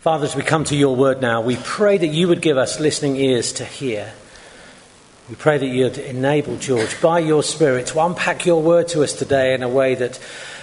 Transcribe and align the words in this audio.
Father, 0.00 0.24
as 0.24 0.34
we 0.34 0.42
come 0.42 0.64
to 0.64 0.74
your 0.74 0.96
word 0.96 1.20
now, 1.20 1.42
we 1.42 1.56
pray 1.56 1.98
that 1.98 2.06
you 2.06 2.26
would 2.28 2.40
give 2.40 2.56
us 2.56 2.80
listening 2.80 3.16
ears 3.16 3.52
to 3.52 3.66
hear. 3.66 4.14
We 5.28 5.34
pray 5.34 5.58
that 5.58 5.66
you'd 5.66 5.98
enable 5.98 6.56
George, 6.56 6.98
by 7.02 7.18
your 7.18 7.42
Spirit, 7.42 7.88
to 7.88 8.00
unpack 8.00 8.46
your 8.46 8.62
word 8.62 8.88
to 8.88 9.02
us 9.02 9.12
today 9.12 9.52
in 9.52 9.62
a 9.62 9.68
way 9.68 9.94
that 9.96 10.18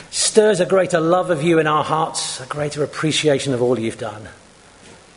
stirs 0.09 0.59
a 0.59 0.65
greater 0.65 0.99
love 0.99 1.29
of 1.29 1.43
you 1.43 1.59
in 1.59 1.67
our 1.67 1.83
hearts, 1.83 2.41
a 2.41 2.47
greater 2.47 2.83
appreciation 2.83 3.53
of 3.53 3.61
all 3.61 3.77
you've 3.77 3.99
done, 3.99 4.27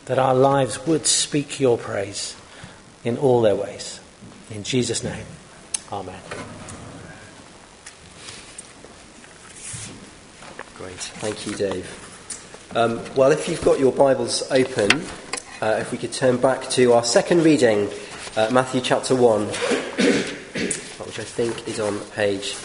that 0.05 0.19
our 0.19 0.35
lives 0.35 0.85
would 0.85 1.07
speak 1.07 1.59
your 1.59 1.79
praise 1.79 2.35
in 3.03 3.17
all 3.17 3.41
their 3.41 3.55
ways. 3.55 3.99
In 4.51 4.61
Jesus' 4.61 5.03
name, 5.03 5.25
Amen. 5.91 6.21
Great. 10.75 10.99
Thank 10.99 11.47
you, 11.47 11.55
Dave. 11.55 12.10
Um, 12.73 13.01
well, 13.17 13.33
if 13.33 13.49
you've 13.49 13.61
got 13.65 13.81
your 13.81 13.91
Bibles 13.91 14.49
open, 14.49 14.89
uh, 15.61 15.79
if 15.81 15.91
we 15.91 15.97
could 15.97 16.13
turn 16.13 16.37
back 16.37 16.69
to 16.69 16.93
our 16.93 17.03
second 17.03 17.43
reading, 17.43 17.89
uh, 18.37 18.49
Matthew 18.49 18.79
chapter 18.79 19.13
1, 19.13 19.43
which 19.45 21.19
I 21.19 21.25
think 21.25 21.67
is 21.67 21.81
on 21.81 21.99
page 22.11 22.55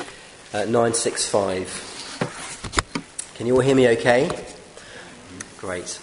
uh, 0.54 0.64
965. 0.66 3.32
Can 3.34 3.48
you 3.48 3.56
all 3.56 3.60
hear 3.60 3.74
me 3.74 3.88
okay? 3.88 4.30
Great. 5.58 5.98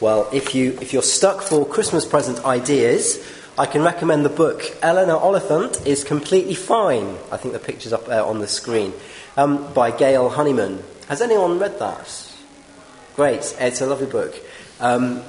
Well, 0.00 0.28
if, 0.34 0.54
you, 0.54 0.76
if 0.82 0.92
you're 0.92 1.00
stuck 1.00 1.40
for 1.40 1.64
Christmas 1.64 2.04
present 2.04 2.44
ideas, 2.44 3.37
I 3.58 3.66
can 3.66 3.82
recommend 3.82 4.24
the 4.24 4.28
book 4.28 4.62
Eleanor 4.82 5.16
Oliphant 5.16 5.84
is 5.84 6.04
Completely 6.04 6.54
Fine. 6.54 7.18
I 7.32 7.36
think 7.38 7.54
the 7.54 7.58
picture's 7.58 7.92
up 7.92 8.06
there 8.06 8.22
on 8.22 8.38
the 8.38 8.46
screen. 8.46 8.92
Um, 9.36 9.72
by 9.72 9.90
Gail 9.90 10.28
Honeyman. 10.28 10.84
Has 11.08 11.20
anyone 11.20 11.58
read 11.58 11.76
that? 11.80 12.32
Great, 13.16 13.56
it's 13.58 13.80
a 13.80 13.86
lovely 13.86 14.06
book. 14.06 14.32
Um, 14.78 15.24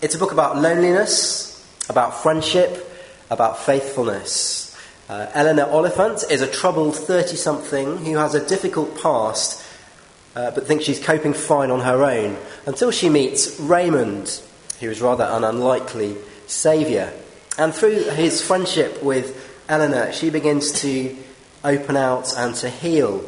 it's 0.00 0.14
a 0.14 0.18
book 0.18 0.32
about 0.32 0.56
loneliness, 0.56 1.70
about 1.90 2.14
friendship, 2.22 2.90
about 3.28 3.58
faithfulness. 3.58 4.74
Uh, 5.10 5.26
Eleanor 5.34 5.66
Oliphant 5.66 6.24
is 6.30 6.40
a 6.40 6.50
troubled 6.50 6.96
30 6.96 7.36
something 7.36 7.98
who 8.06 8.16
has 8.16 8.34
a 8.34 8.48
difficult 8.48 8.98
past 9.02 9.62
uh, 10.34 10.50
but 10.50 10.66
thinks 10.66 10.86
she's 10.86 11.04
coping 11.04 11.34
fine 11.34 11.70
on 11.70 11.80
her 11.80 12.02
own 12.04 12.38
until 12.64 12.90
she 12.90 13.10
meets 13.10 13.60
Raymond, 13.60 14.40
who 14.80 14.88
is 14.88 15.02
rather 15.02 15.24
an 15.24 15.44
unlikely 15.44 16.16
saviour. 16.46 17.12
And 17.58 17.74
through 17.74 18.10
his 18.10 18.42
friendship 18.42 19.02
with 19.02 19.62
Eleanor, 19.68 20.12
she 20.12 20.30
begins 20.30 20.72
to 20.82 21.16
open 21.64 21.96
out 21.96 22.36
and 22.36 22.54
to 22.56 22.68
heal. 22.68 23.24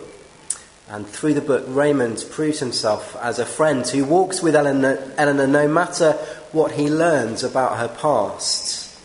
And 0.89 1.07
through 1.07 1.35
the 1.35 1.41
book, 1.41 1.65
Raymond 1.69 2.25
proves 2.31 2.61
himself 2.61 3.17
as 3.17 3.39
a 3.39 3.47
friend 3.47 3.87
who 3.87 4.05
walks 4.05 4.43
with 4.43 4.55
Eleanor, 4.55 4.99
Eleanor 5.17 5.47
no 5.47 5.69
matter 5.69 6.13
what 6.53 6.73
he 6.73 6.89
learns 6.89 7.43
about 7.43 7.79
her 7.79 7.89
past. 7.89 8.97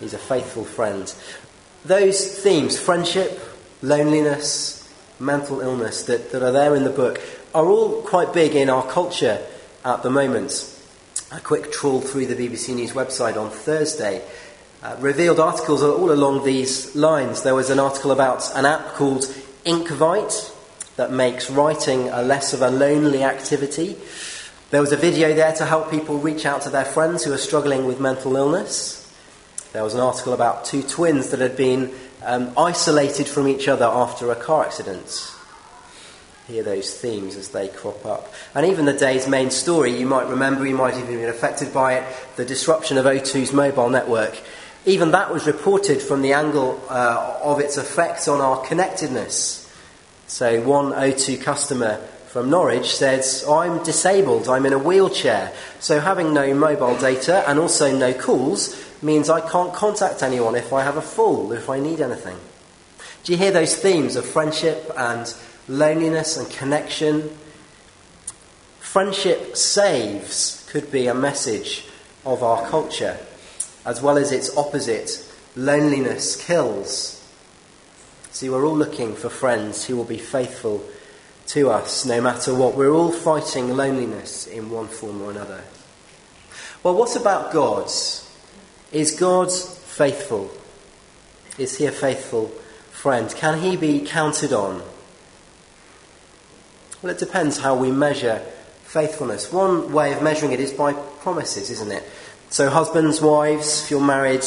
He's 0.00 0.14
a 0.14 0.18
faithful 0.18 0.64
friend. 0.64 1.12
Those 1.84 2.38
themes, 2.38 2.78
friendship, 2.78 3.40
loneliness, 3.80 4.78
mental 5.18 5.60
illness, 5.60 6.04
that, 6.04 6.32
that 6.32 6.42
are 6.42 6.52
there 6.52 6.74
in 6.74 6.84
the 6.84 6.90
book, 6.90 7.20
are 7.54 7.66
all 7.66 8.02
quite 8.02 8.32
big 8.32 8.54
in 8.54 8.70
our 8.70 8.86
culture 8.86 9.44
at 9.84 10.02
the 10.02 10.10
moment 10.10 10.71
a 11.32 11.40
quick 11.40 11.72
trawl 11.72 12.02
through 12.02 12.26
the 12.26 12.34
BBC 12.34 12.74
News 12.74 12.92
website 12.92 13.40
on 13.40 13.50
Thursday 13.50 14.22
uh, 14.82 14.96
revealed 15.00 15.40
articles 15.40 15.82
all 15.82 16.12
along 16.12 16.44
these 16.44 16.94
lines. 16.94 17.42
There 17.42 17.54
was 17.54 17.70
an 17.70 17.78
article 17.78 18.10
about 18.10 18.54
an 18.54 18.66
app 18.66 18.88
called 18.88 19.22
Inkvite 19.64 20.54
that 20.96 21.10
makes 21.10 21.48
writing 21.48 22.10
a 22.10 22.20
less 22.20 22.52
of 22.52 22.60
a 22.60 22.68
lonely 22.68 23.24
activity. 23.24 23.96
There 24.70 24.82
was 24.82 24.92
a 24.92 24.96
video 24.96 25.34
there 25.34 25.54
to 25.54 25.64
help 25.64 25.90
people 25.90 26.18
reach 26.18 26.44
out 26.44 26.62
to 26.62 26.70
their 26.70 26.84
friends 26.84 27.24
who 27.24 27.32
are 27.32 27.38
struggling 27.38 27.86
with 27.86 27.98
mental 27.98 28.36
illness. 28.36 28.98
There 29.72 29.84
was 29.84 29.94
an 29.94 30.00
article 30.00 30.34
about 30.34 30.66
two 30.66 30.82
twins 30.82 31.30
that 31.30 31.40
had 31.40 31.56
been 31.56 31.94
um, 32.26 32.52
isolated 32.58 33.26
from 33.26 33.48
each 33.48 33.68
other 33.68 33.86
after 33.86 34.30
a 34.30 34.36
car 34.36 34.66
accident 34.66 35.32
hear 36.48 36.62
those 36.62 36.92
themes 36.92 37.36
as 37.36 37.48
they 37.50 37.68
crop 37.68 38.04
up. 38.04 38.32
And 38.54 38.66
even 38.66 38.84
the 38.84 38.92
day's 38.92 39.28
main 39.28 39.50
story, 39.50 39.96
you 39.96 40.06
might 40.06 40.28
remember, 40.28 40.66
you 40.66 40.74
might 40.74 40.94
even 40.94 41.06
have 41.06 41.20
been 41.20 41.28
affected 41.28 41.72
by 41.72 41.94
it, 41.94 42.16
the 42.36 42.44
disruption 42.44 42.98
of 42.98 43.04
O2's 43.04 43.52
mobile 43.52 43.88
network. 43.88 44.38
Even 44.84 45.12
that 45.12 45.32
was 45.32 45.46
reported 45.46 46.02
from 46.02 46.22
the 46.22 46.32
angle 46.32 46.82
uh, 46.88 47.38
of 47.42 47.60
its 47.60 47.76
effect 47.76 48.26
on 48.26 48.40
our 48.40 48.64
connectedness. 48.66 49.60
So, 50.26 50.60
one 50.62 50.92
O2 50.92 51.40
customer 51.40 51.96
from 52.26 52.50
Norwich 52.50 52.96
says, 52.96 53.44
I'm 53.48 53.84
disabled, 53.84 54.48
I'm 54.48 54.66
in 54.66 54.72
a 54.72 54.78
wheelchair, 54.78 55.52
so 55.78 56.00
having 56.00 56.32
no 56.32 56.54
mobile 56.54 56.96
data 56.96 57.48
and 57.48 57.58
also 57.58 57.94
no 57.94 58.14
calls 58.14 58.74
means 59.02 59.28
I 59.28 59.46
can't 59.46 59.74
contact 59.74 60.22
anyone 60.22 60.54
if 60.54 60.72
I 60.72 60.82
have 60.82 60.96
a 60.96 61.02
fall, 61.02 61.52
if 61.52 61.68
I 61.68 61.78
need 61.78 62.00
anything. 62.00 62.38
Do 63.24 63.32
you 63.32 63.38
hear 63.38 63.50
those 63.50 63.76
themes 63.76 64.16
of 64.16 64.24
friendship 64.24 64.90
and 64.96 65.32
loneliness 65.72 66.36
and 66.36 66.50
connection. 66.50 67.30
Friendship 68.78 69.56
saves 69.56 70.68
could 70.70 70.92
be 70.92 71.06
a 71.06 71.14
message 71.14 71.86
of 72.26 72.42
our 72.42 72.68
culture, 72.68 73.18
as 73.86 74.02
well 74.02 74.18
as 74.18 74.32
its 74.32 74.54
opposite, 74.56 75.26
loneliness 75.56 76.36
kills. 76.36 77.18
See, 78.30 78.50
we're 78.50 78.66
all 78.66 78.76
looking 78.76 79.14
for 79.14 79.30
friends 79.30 79.86
who 79.86 79.96
will 79.96 80.04
be 80.04 80.18
faithful 80.18 80.84
to 81.48 81.70
us 81.70 82.04
no 82.04 82.20
matter 82.20 82.54
what. 82.54 82.76
We're 82.76 82.92
all 82.92 83.10
fighting 83.10 83.74
loneliness 83.74 84.46
in 84.46 84.70
one 84.70 84.88
form 84.88 85.22
or 85.22 85.30
another. 85.30 85.62
Well, 86.82 86.94
what 86.94 87.16
about 87.16 87.52
God? 87.52 87.90
Is 88.92 89.16
God 89.18 89.50
faithful? 89.50 90.50
Is 91.56 91.78
he 91.78 91.86
a 91.86 91.92
faithful 91.92 92.48
friend? 92.90 93.30
Can 93.30 93.60
he 93.60 93.76
be 93.76 94.00
counted 94.00 94.52
on? 94.52 94.82
Well, 97.02 97.10
it 97.10 97.18
depends 97.18 97.58
how 97.58 97.74
we 97.74 97.90
measure 97.90 98.38
faithfulness. 98.84 99.52
One 99.52 99.92
way 99.92 100.12
of 100.12 100.22
measuring 100.22 100.52
it 100.52 100.60
is 100.60 100.72
by 100.72 100.92
promises, 100.92 101.68
isn't 101.68 101.90
it? 101.90 102.04
So, 102.48 102.70
husbands, 102.70 103.20
wives, 103.20 103.82
if 103.82 103.90
you're 103.90 104.00
married, 104.00 104.44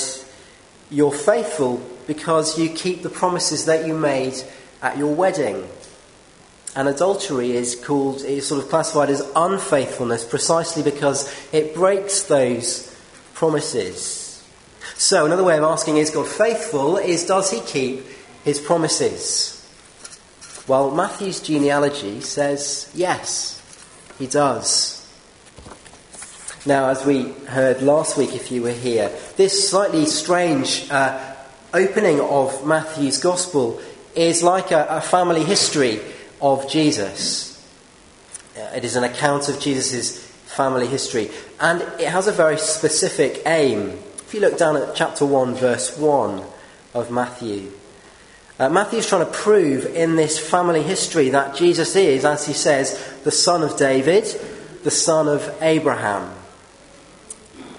you're 0.89 1.11
faithful 1.11 1.81
because 2.07 2.57
you 2.57 2.69
keep 2.69 3.01
the 3.01 3.09
promises 3.09 3.65
that 3.65 3.85
you 3.85 3.93
made 3.93 4.35
at 4.81 4.97
your 4.97 5.13
wedding. 5.13 5.67
And 6.77 6.87
adultery 6.87 7.51
is 7.51 7.75
called, 7.75 8.21
is 8.21 8.47
sort 8.47 8.63
of 8.63 8.69
classified 8.69 9.09
as 9.09 9.29
unfaithfulness 9.35 10.23
precisely 10.23 10.81
because 10.81 11.29
it 11.51 11.73
breaks 11.73 12.23
those 12.23 12.95
promises. 13.33 14.45
So, 14.95 15.25
another 15.25 15.43
way 15.43 15.57
of 15.57 15.63
asking, 15.63 15.97
is 15.97 16.09
God 16.09 16.27
faithful? 16.27 16.95
Is 16.95 17.25
does 17.25 17.51
he 17.51 17.59
keep 17.59 18.05
his 18.45 18.61
promises? 18.61 19.54
Well, 20.67 20.89
Matthew's 20.89 21.41
genealogy 21.41 22.21
says 22.21 22.89
yes, 22.95 23.61
he 24.17 24.25
does. 24.25 24.95
Now, 26.65 26.89
as 26.89 27.05
we 27.05 27.33
heard 27.47 27.83
last 27.83 28.17
week, 28.17 28.33
if 28.33 28.51
you 28.51 28.63
were 28.63 28.71
here, 28.71 29.15
this 29.37 29.69
slightly 29.69 30.07
strange 30.07 30.89
uh, 30.89 31.35
opening 31.71 32.19
of 32.19 32.65
Matthew's 32.65 33.19
Gospel 33.19 33.79
is 34.15 34.41
like 34.41 34.71
a, 34.71 34.87
a 34.89 35.01
family 35.01 35.43
history 35.43 35.99
of 36.41 36.67
Jesus. 36.67 37.63
Uh, 38.57 38.61
it 38.75 38.83
is 38.83 38.95
an 38.95 39.03
account 39.03 39.49
of 39.49 39.59
Jesus' 39.59 40.17
family 40.45 40.87
history, 40.87 41.29
and 41.59 41.81
it 41.99 42.07
has 42.07 42.25
a 42.25 42.31
very 42.31 42.57
specific 42.57 43.43
aim. 43.45 43.89
If 44.17 44.33
you 44.33 44.39
look 44.39 44.57
down 44.57 44.77
at 44.77 44.95
chapter 44.95 45.27
1, 45.27 45.53
verse 45.53 45.95
1 45.95 46.43
of 46.95 47.11
Matthew, 47.11 47.71
uh, 48.59 48.89
is 48.93 49.07
trying 49.07 49.25
to 49.25 49.31
prove 49.31 49.85
in 49.85 50.15
this 50.15 50.39
family 50.39 50.81
history 50.81 51.29
that 51.29 51.55
Jesus 51.55 51.95
is, 51.95 52.23
as 52.23 52.45
he 52.47 52.53
says, 52.53 53.19
the 53.23 53.31
son 53.31 53.63
of 53.63 53.77
David, 53.77 54.25
the 54.83 54.91
son 54.91 55.27
of 55.27 55.53
Abraham. 55.61 56.31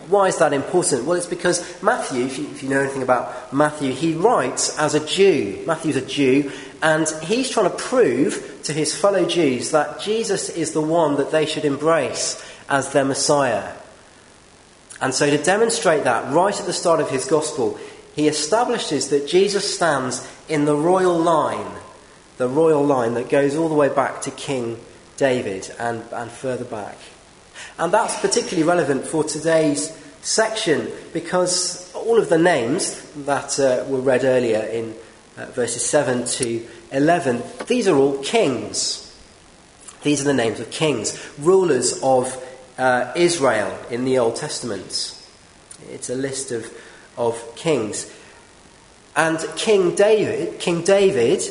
Why 0.08 0.28
is 0.28 0.38
that 0.38 0.52
important? 0.52 1.04
Well, 1.04 1.16
it's 1.16 1.26
because 1.26 1.82
Matthew, 1.82 2.26
if 2.26 2.38
you, 2.38 2.46
if 2.46 2.62
you, 2.62 2.68
know 2.68 2.80
anything 2.80 3.02
about 3.02 3.52
Matthew, 3.52 3.92
he 3.92 4.14
writes 4.14 4.78
as 4.78 4.94
a 4.94 5.04
Jew. 5.04 5.64
Matthew's 5.66 5.96
a 5.96 6.06
Jew, 6.06 6.52
and 6.80 7.08
he's 7.24 7.50
trying 7.50 7.70
to 7.70 7.76
prove 7.76 8.60
to 8.64 8.72
his 8.72 8.94
fellow 8.94 9.26
Jews 9.26 9.72
that 9.72 10.00
Jesus 10.00 10.48
is 10.50 10.72
the 10.72 10.80
one 10.80 11.16
that 11.16 11.32
they 11.32 11.44
should 11.44 11.64
embrace 11.64 12.40
as 12.68 12.92
their 12.92 13.04
Messiah. 13.04 13.72
And 15.00 15.12
so, 15.12 15.28
to 15.28 15.42
demonstrate 15.42 16.04
that 16.04 16.32
right 16.32 16.58
at 16.58 16.66
the 16.66 16.72
start 16.72 17.00
of 17.00 17.10
his 17.10 17.24
gospel, 17.24 17.78
he 18.14 18.28
establishes 18.28 19.08
that 19.08 19.28
Jesus 19.28 19.74
stands 19.74 20.26
in 20.48 20.64
the 20.64 20.76
royal 20.76 21.18
line, 21.18 21.72
the 22.38 22.48
royal 22.48 22.84
line 22.84 23.14
that 23.14 23.28
goes 23.28 23.56
all 23.56 23.68
the 23.68 23.74
way 23.74 23.88
back 23.88 24.22
to 24.22 24.30
King 24.30 24.78
David 25.16 25.74
and, 25.78 26.04
and 26.12 26.30
further 26.30 26.64
back. 26.64 26.98
And 27.78 27.92
that's 27.92 28.18
particularly 28.20 28.66
relevant 28.66 29.06
for 29.06 29.24
today's 29.24 29.96
section 30.22 30.90
because 31.12 31.92
all 31.94 32.18
of 32.18 32.28
the 32.28 32.38
names 32.38 33.00
that 33.24 33.58
uh, 33.58 33.84
were 33.88 34.00
read 34.00 34.24
earlier 34.24 34.60
in 34.60 34.94
uh, 35.36 35.46
verses 35.46 35.84
7 35.84 36.26
to 36.26 36.66
11, 36.92 37.42
these 37.66 37.88
are 37.88 37.96
all 37.96 38.18
kings. 38.22 39.02
These 40.02 40.22
are 40.22 40.24
the 40.24 40.34
names 40.34 40.60
of 40.60 40.70
kings, 40.70 41.18
rulers 41.38 42.00
of 42.02 42.42
uh, 42.78 43.12
Israel 43.16 43.76
in 43.90 44.04
the 44.04 44.18
Old 44.18 44.36
Testament. 44.36 45.20
It's 45.90 46.10
a 46.10 46.14
list 46.14 46.52
of, 46.52 46.72
of 47.16 47.54
kings. 47.56 48.10
And 49.16 49.38
King 49.56 49.94
David, 49.94 50.60
King 50.60 50.82
David 50.82 51.42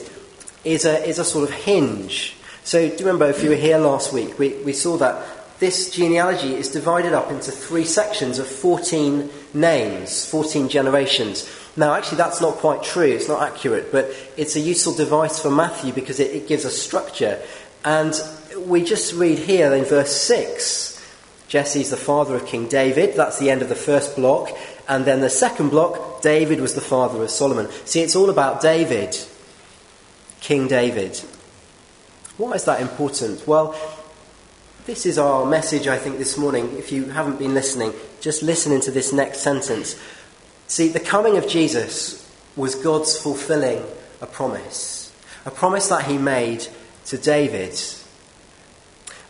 is 0.64 0.86
a, 0.86 1.04
is 1.04 1.18
a 1.18 1.26
sort 1.26 1.50
of 1.50 1.56
hinge. 1.56 2.36
So 2.64 2.88
do 2.88 2.94
you 2.94 3.00
remember 3.00 3.26
if 3.26 3.44
you 3.44 3.50
were 3.50 3.56
here 3.56 3.80
last 3.80 4.14
week, 4.14 4.38
we, 4.38 4.50
we 4.64 4.72
saw 4.72 4.98
that 4.98 5.26
this 5.60 5.90
genealogy 5.90 6.54
is 6.54 6.70
divided 6.70 7.14
up 7.14 7.32
into 7.32 7.52
three 7.52 7.86
sections 7.86 8.40
of 8.40 8.48
14 8.48 9.30
names, 9.54 10.26
14 10.26 10.70
generations. 10.70 11.50
Now, 11.78 11.94
actually, 11.94 12.18
that's 12.18 12.42
not 12.42 12.56
quite 12.56 12.84
true, 12.84 13.08
it's 13.08 13.28
not 13.28 13.42
accurate, 13.42 13.92
but 13.92 14.12
it's 14.38 14.56
a 14.56 14.60
useful 14.60 14.94
device 14.94 15.40
for 15.40 15.50
Matthew 15.50 15.92
because 15.94 16.20
it, 16.20 16.32
it 16.32 16.48
gives 16.48 16.66
a 16.66 16.70
structure. 16.70 17.42
And 17.84 18.14
we 18.66 18.84
just 18.84 19.14
read 19.14 19.40
here 19.40 19.74
in 19.74 19.86
verse 19.86 20.16
6 20.16 20.95
Jesse's 21.56 21.90
the 21.90 21.96
father 21.96 22.36
of 22.36 22.46
King 22.46 22.68
David, 22.68 23.16
that's 23.16 23.40
the 23.40 23.50
end 23.50 23.62
of 23.62 23.70
the 23.70 23.76
first 23.76 24.18
block. 24.18 24.50
And 24.90 25.06
then 25.06 25.22
the 25.22 25.30
second 25.30 25.70
block, 25.70 26.22
David 26.22 26.60
was 26.60 26.76
the 26.76 26.82
father 26.82 27.24
of 27.24 27.30
Solomon. 27.30 27.70
See, 27.86 28.02
it's 28.02 28.14
all 28.14 28.30
about 28.30 28.60
David, 28.60 29.18
King 30.42 30.68
David. 30.68 31.18
Why 32.36 32.52
is 32.52 32.66
that 32.66 32.82
important? 32.82 33.48
Well, 33.48 33.74
this 34.86 35.06
is 35.06 35.18
our 35.18 35.46
message, 35.46 35.88
I 35.88 35.98
think, 35.98 36.18
this 36.18 36.38
morning. 36.38 36.78
If 36.78 36.92
you 36.92 37.06
haven't 37.06 37.40
been 37.40 37.54
listening, 37.54 37.94
just 38.20 38.44
listen 38.44 38.74
into 38.74 38.92
this 38.92 39.14
next 39.14 39.40
sentence. 39.40 39.98
See, 40.68 40.90
the 40.90 41.00
coming 41.00 41.38
of 41.38 41.48
Jesus 41.48 42.30
was 42.58 42.76
God's 42.76 43.18
fulfilling 43.18 43.82
a 44.20 44.26
promise, 44.26 45.10
a 45.46 45.52
promise 45.52 45.88
that 45.88 46.04
he 46.04 46.18
made 46.18 46.68
to 47.06 47.18
David. 47.18 47.80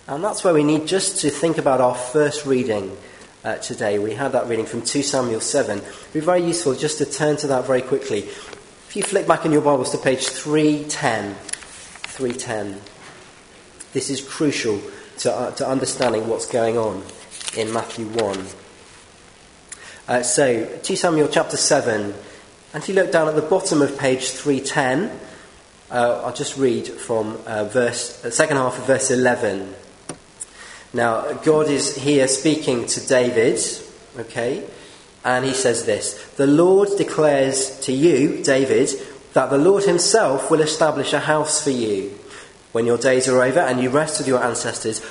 And 0.07 0.23
that's 0.23 0.43
where 0.43 0.53
we 0.53 0.63
need 0.63 0.85
just 0.85 1.21
to 1.21 1.31
think 1.31 1.57
about 1.57 1.81
our 1.81 1.95
first 1.95 2.45
reading 2.45 2.95
uh, 3.43 3.55
today. 3.55 3.97
We 3.97 4.13
had 4.13 4.33
that 4.33 4.47
reading 4.47 4.67
from 4.67 4.83
2 4.83 5.01
Samuel 5.01 5.41
7. 5.41 5.79
It'd 5.79 6.13
be 6.13 6.19
very 6.19 6.43
useful 6.43 6.75
just 6.75 6.99
to 6.99 7.05
turn 7.05 7.37
to 7.37 7.47
that 7.47 7.65
very 7.65 7.81
quickly. 7.81 8.19
If 8.19 8.95
you 8.95 9.01
flick 9.01 9.25
back 9.25 9.45
in 9.45 9.51
your 9.51 9.63
Bibles 9.63 9.89
to 9.93 9.97
page 9.97 10.27
310, 10.27 11.33
310, 11.33 12.81
this 13.93 14.11
is 14.11 14.21
crucial 14.21 14.79
to, 15.19 15.33
uh, 15.33 15.51
to 15.55 15.67
understanding 15.67 16.27
what's 16.27 16.45
going 16.45 16.77
on 16.77 17.01
in 17.57 17.73
Matthew 17.73 18.05
1. 18.05 18.45
Uh, 20.07 20.21
so, 20.21 20.79
2 20.83 20.95
Samuel 20.95 21.29
chapter 21.29 21.57
7, 21.57 22.13
and 22.75 22.83
if 22.83 22.87
you 22.87 22.93
look 22.93 23.11
down 23.11 23.27
at 23.27 23.33
the 23.33 23.41
bottom 23.41 23.81
of 23.81 23.97
page 23.97 24.29
310, 24.29 25.19
uh, 25.89 26.21
I'll 26.23 26.33
just 26.33 26.57
read 26.57 26.87
from 26.87 27.39
uh, 27.47 27.63
verse, 27.63 28.21
the 28.21 28.31
second 28.31 28.57
half 28.57 28.77
of 28.77 28.85
verse 28.85 29.09
11. 29.09 29.73
Now, 30.95 31.33
God 31.33 31.67
is 31.67 31.93
here 31.93 32.25
speaking 32.25 32.85
to 32.85 33.05
David, 33.05 33.59
okay, 34.17 34.65
and 35.25 35.43
he 35.43 35.53
says 35.53 35.85
this 35.85 36.13
The 36.37 36.47
Lord 36.47 36.87
declares 36.97 37.81
to 37.81 37.91
you, 37.91 38.41
David, 38.41 38.91
that 39.33 39.49
the 39.49 39.57
Lord 39.57 39.83
himself 39.83 40.49
will 40.49 40.61
establish 40.61 41.11
a 41.11 41.19
house 41.19 41.61
for 41.61 41.71
you 41.71 42.17
when 42.71 42.85
your 42.85 42.97
days 42.97 43.27
are 43.27 43.43
over 43.43 43.59
and 43.59 43.83
you 43.83 43.89
rest 43.89 44.19
with 44.19 44.27
your 44.29 44.41
ancestors, 44.41 45.05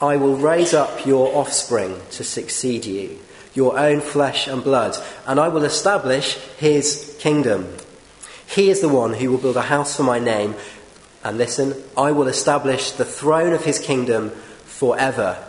I 0.00 0.16
will 0.16 0.36
raise 0.36 0.72
up 0.72 1.04
your 1.04 1.34
offspring 1.36 2.00
to 2.12 2.22
succeed 2.22 2.86
you, 2.86 3.18
your 3.52 3.76
own 3.76 4.02
flesh 4.02 4.46
and 4.46 4.62
blood, 4.62 4.96
and 5.26 5.40
I 5.40 5.48
will 5.48 5.64
establish 5.64 6.36
his 6.56 7.16
kingdom. 7.18 7.74
He 8.46 8.70
is 8.70 8.80
the 8.80 8.88
one 8.88 9.14
who 9.14 9.32
will 9.32 9.38
build 9.38 9.56
a 9.56 9.62
house 9.62 9.96
for 9.96 10.04
my 10.04 10.20
name. 10.20 10.54
And 11.24 11.36
listen, 11.36 11.74
I 11.96 12.12
will 12.12 12.28
establish 12.28 12.92
the 12.92 13.04
throne 13.04 13.52
of 13.52 13.64
his 13.64 13.80
kingdom 13.80 14.30
forever. 14.76 15.42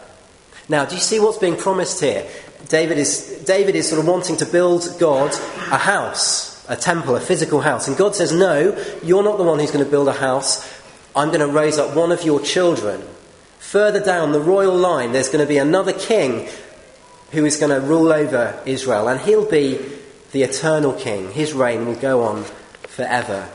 Now, 0.69 0.85
do 0.85 0.95
you 0.95 1.01
see 1.01 1.19
what's 1.19 1.37
being 1.37 1.57
promised 1.57 1.99
here? 1.99 2.25
David 2.69 2.97
is, 2.97 3.43
David 3.45 3.75
is 3.75 3.87
sort 3.87 3.99
of 3.99 4.07
wanting 4.07 4.37
to 4.37 4.45
build 4.45 4.95
God 4.99 5.33
a 5.71 5.77
house, 5.77 6.65
a 6.69 6.75
temple, 6.75 7.15
a 7.15 7.19
physical 7.19 7.61
house. 7.61 7.87
And 7.87 7.97
God 7.97 8.15
says, 8.15 8.31
No, 8.31 8.75
you're 9.03 9.23
not 9.23 9.37
the 9.37 9.43
one 9.43 9.59
who's 9.59 9.71
going 9.71 9.83
to 9.83 9.91
build 9.91 10.07
a 10.07 10.13
house. 10.13 10.65
I'm 11.15 11.27
going 11.29 11.41
to 11.41 11.47
raise 11.47 11.77
up 11.77 11.95
one 11.95 12.11
of 12.11 12.23
your 12.23 12.39
children. 12.39 13.01
Further 13.59 14.03
down 14.03 14.31
the 14.31 14.39
royal 14.39 14.75
line, 14.75 15.11
there's 15.11 15.29
going 15.29 15.43
to 15.43 15.47
be 15.47 15.57
another 15.57 15.93
king 15.93 16.47
who 17.31 17.43
is 17.43 17.57
going 17.57 17.71
to 17.71 17.85
rule 17.85 18.13
over 18.13 18.61
Israel, 18.65 19.09
and 19.09 19.19
he'll 19.19 19.49
be 19.49 19.79
the 20.31 20.43
eternal 20.43 20.93
king. 20.93 21.31
His 21.31 21.53
reign 21.53 21.85
will 21.85 21.95
go 21.95 22.23
on 22.23 22.45
forever. 22.83 23.49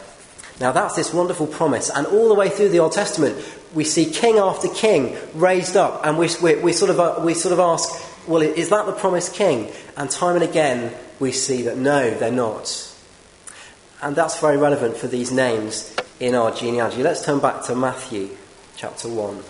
Now, 0.60 0.72
that's 0.72 0.96
this 0.96 1.14
wonderful 1.14 1.46
promise, 1.46 1.88
and 1.88 2.06
all 2.06 2.28
the 2.28 2.34
way 2.34 2.50
through 2.50 2.68
the 2.68 2.80
Old 2.80 2.92
Testament, 2.92 3.38
we 3.74 3.84
see 3.84 4.06
king 4.06 4.38
after 4.38 4.68
king 4.68 5.16
raised 5.34 5.76
up, 5.76 6.04
and 6.04 6.18
we, 6.18 6.28
we, 6.42 6.56
we 6.56 6.72
sort, 6.72 6.90
of, 6.90 7.00
uh, 7.00 7.20
we 7.24 7.34
sort 7.34 7.52
of 7.52 7.58
ask, 7.58 8.28
well, 8.28 8.42
is 8.42 8.68
that 8.68 8.86
the 8.86 8.92
promised 8.92 9.34
king? 9.34 9.70
And 9.96 10.10
time 10.10 10.36
and 10.36 10.44
again, 10.44 10.94
we 11.18 11.32
see 11.32 11.62
that 11.62 11.76
no, 11.76 12.10
they're 12.10 12.30
not. 12.30 12.88
And 14.02 14.16
that's 14.16 14.40
very 14.40 14.56
relevant 14.56 14.96
for 14.96 15.06
these 15.06 15.32
names 15.32 15.94
in 16.20 16.34
our 16.34 16.50
genealogy. 16.50 17.02
Let's 17.02 17.24
turn 17.24 17.40
back 17.40 17.64
to 17.64 17.74
Matthew 17.74 18.30
chapter 18.76 19.08
1. 19.08 19.42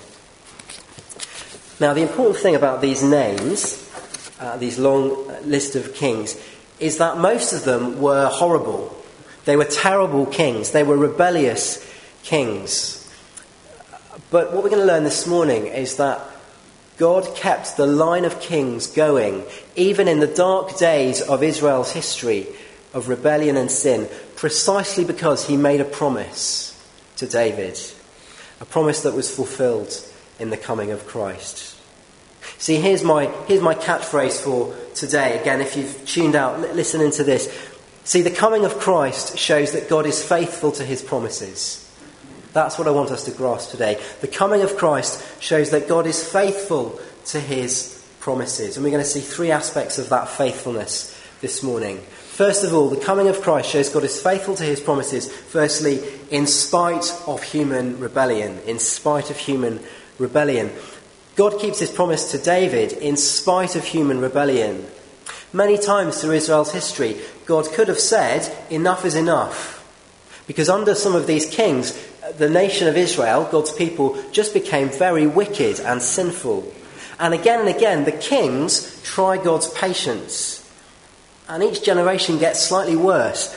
Now, 1.80 1.94
the 1.94 2.02
important 2.02 2.36
thing 2.36 2.54
about 2.54 2.80
these 2.80 3.02
names, 3.02 3.90
uh, 4.38 4.56
these 4.56 4.78
long 4.78 5.26
list 5.44 5.74
of 5.74 5.94
kings, 5.94 6.40
is 6.78 6.98
that 6.98 7.19
most 7.19 7.52
of 7.52 7.64
them 7.64 8.00
were 8.00 8.28
horrible. 8.28 8.96
They 9.44 9.56
were 9.56 9.64
terrible 9.64 10.26
kings, 10.26 10.70
they 10.70 10.82
were 10.82 10.96
rebellious 10.96 11.84
kings. 12.22 13.01
But 14.31 14.53
what 14.53 14.62
we're 14.62 14.70
going 14.70 14.82
to 14.82 14.87
learn 14.87 15.05
this 15.05 15.26
morning 15.26 15.67
is 15.67 15.97
that 15.97 16.20
God 16.99 17.35
kept 17.35 17.76
the 17.76 17.87
line 17.87 18.25
of 18.25 18.41
kings 18.41 18.87
going, 18.87 19.44
even 19.75 20.06
in 20.06 20.20
the 20.20 20.26
dark 20.26 20.76
days 20.76 21.23
of 21.23 21.43
Israel's 21.43 21.93
history 21.93 22.47
of 22.93 23.09
rebellion 23.09 23.56
and 23.56 23.70
sin, 23.70 24.09
precisely 24.37 25.05
because 25.05 25.47
he 25.47 25.56
made 25.56 25.81
a 25.81 25.85
promise 25.85 26.79
to 27.17 27.26
David, 27.26 27.81
a 28.61 28.64
promise 28.64 29.03
that 29.03 29.14
was 29.14 29.35
fulfilled 29.35 29.94
in 30.38 30.50
the 30.50 30.56
coming 30.56 30.91
of 30.91 31.06
Christ. 31.06 31.76
See, 32.58 32.76
here's 32.76 33.03
my, 33.03 33.26
here's 33.47 33.62
my 33.62 33.75
catchphrase 33.75 34.43
for 34.43 34.76
today. 34.94 35.41
Again, 35.41 35.61
if 35.61 35.76
you've 35.76 36.06
tuned 36.06 36.37
out, 36.37 36.61
listen 36.61 37.00
into 37.00 37.25
this. 37.25 37.50
See, 38.05 38.23
the 38.23 38.31
coming 38.31 38.65
of 38.65 38.79
Christ 38.79 39.38
shows 39.38 39.73
that 39.73 39.88
God 39.88 40.06
is 40.06 40.23
faithful 40.23 40.73
to 40.73 40.85
his 40.85 41.03
promises. 41.03 41.81
That's 42.52 42.78
what 42.78 42.87
I 42.87 42.90
want 42.90 43.10
us 43.10 43.25
to 43.25 43.31
grasp 43.31 43.70
today. 43.70 44.00
The 44.20 44.28
coming 44.28 44.62
of 44.62 44.76
Christ 44.76 45.25
shows 45.41 45.70
that 45.70 45.88
God 45.88 46.06
is 46.06 46.27
faithful 46.27 47.00
to 47.27 47.41
his 47.41 48.05
promises. 48.20 48.77
And 48.77 48.84
we're 48.84 48.91
going 48.91 49.03
to 49.03 49.08
see 49.08 49.20
three 49.20 49.50
aspects 49.50 49.98
of 49.98 50.10
that 50.10 50.29
faithfulness 50.29 51.19
this 51.41 51.62
morning. 51.62 51.98
First 51.98 52.65
of 52.65 52.72
all, 52.72 52.88
the 52.88 52.96
coming 52.96 53.29
of 53.29 53.41
Christ 53.41 53.70
shows 53.70 53.88
God 53.88 54.05
is 54.05 54.22
faithful 54.22 54.55
to 54.56 54.65
his 54.65 54.81
promises, 54.81 55.31
firstly, 55.31 56.00
in 56.31 56.46
spite 56.46 57.12
of 57.27 57.43
human 57.43 57.98
rebellion. 57.98 58.58
In 58.67 58.79
spite 58.79 59.31
of 59.31 59.36
human 59.36 59.81
rebellion. 60.19 60.70
God 61.36 61.58
keeps 61.58 61.79
his 61.79 61.91
promise 61.91 62.31
to 62.31 62.38
David 62.38 62.93
in 62.93 63.17
spite 63.17 63.77
of 63.77 63.84
human 63.84 64.20
rebellion. 64.20 64.86
Many 65.53 65.79
times 65.79 66.20
through 66.20 66.32
Israel's 66.32 66.72
history, 66.72 67.20
God 67.46 67.67
could 67.72 67.88
have 67.88 67.98
said, 67.98 68.50
Enough 68.70 69.05
is 69.05 69.15
enough. 69.15 69.81
Because 70.53 70.69
under 70.69 70.94
some 70.94 71.15
of 71.15 71.27
these 71.27 71.47
kings, 71.47 71.99
the 72.37 72.51
nation 72.51 72.89
of 72.89 72.97
Israel, 72.99 73.49
God's 73.51 73.73
people, 73.73 74.23
just 74.32 74.53
became 74.53 74.91
very 74.91 75.27
wicked 75.27 75.81
and 75.81 76.03
sinful. 76.03 76.71
And 77.19 77.32
again 77.32 77.61
and 77.61 77.71
again, 77.71 78.05
the 78.05 78.13
kings 78.13 79.01
try 79.03 79.43
God's 79.43 79.71
patience 79.71 80.63
and 81.49 81.63
each 81.63 81.82
generation 81.82 82.39
gets 82.39 82.61
slightly 82.61 82.97
worse. 82.97 83.56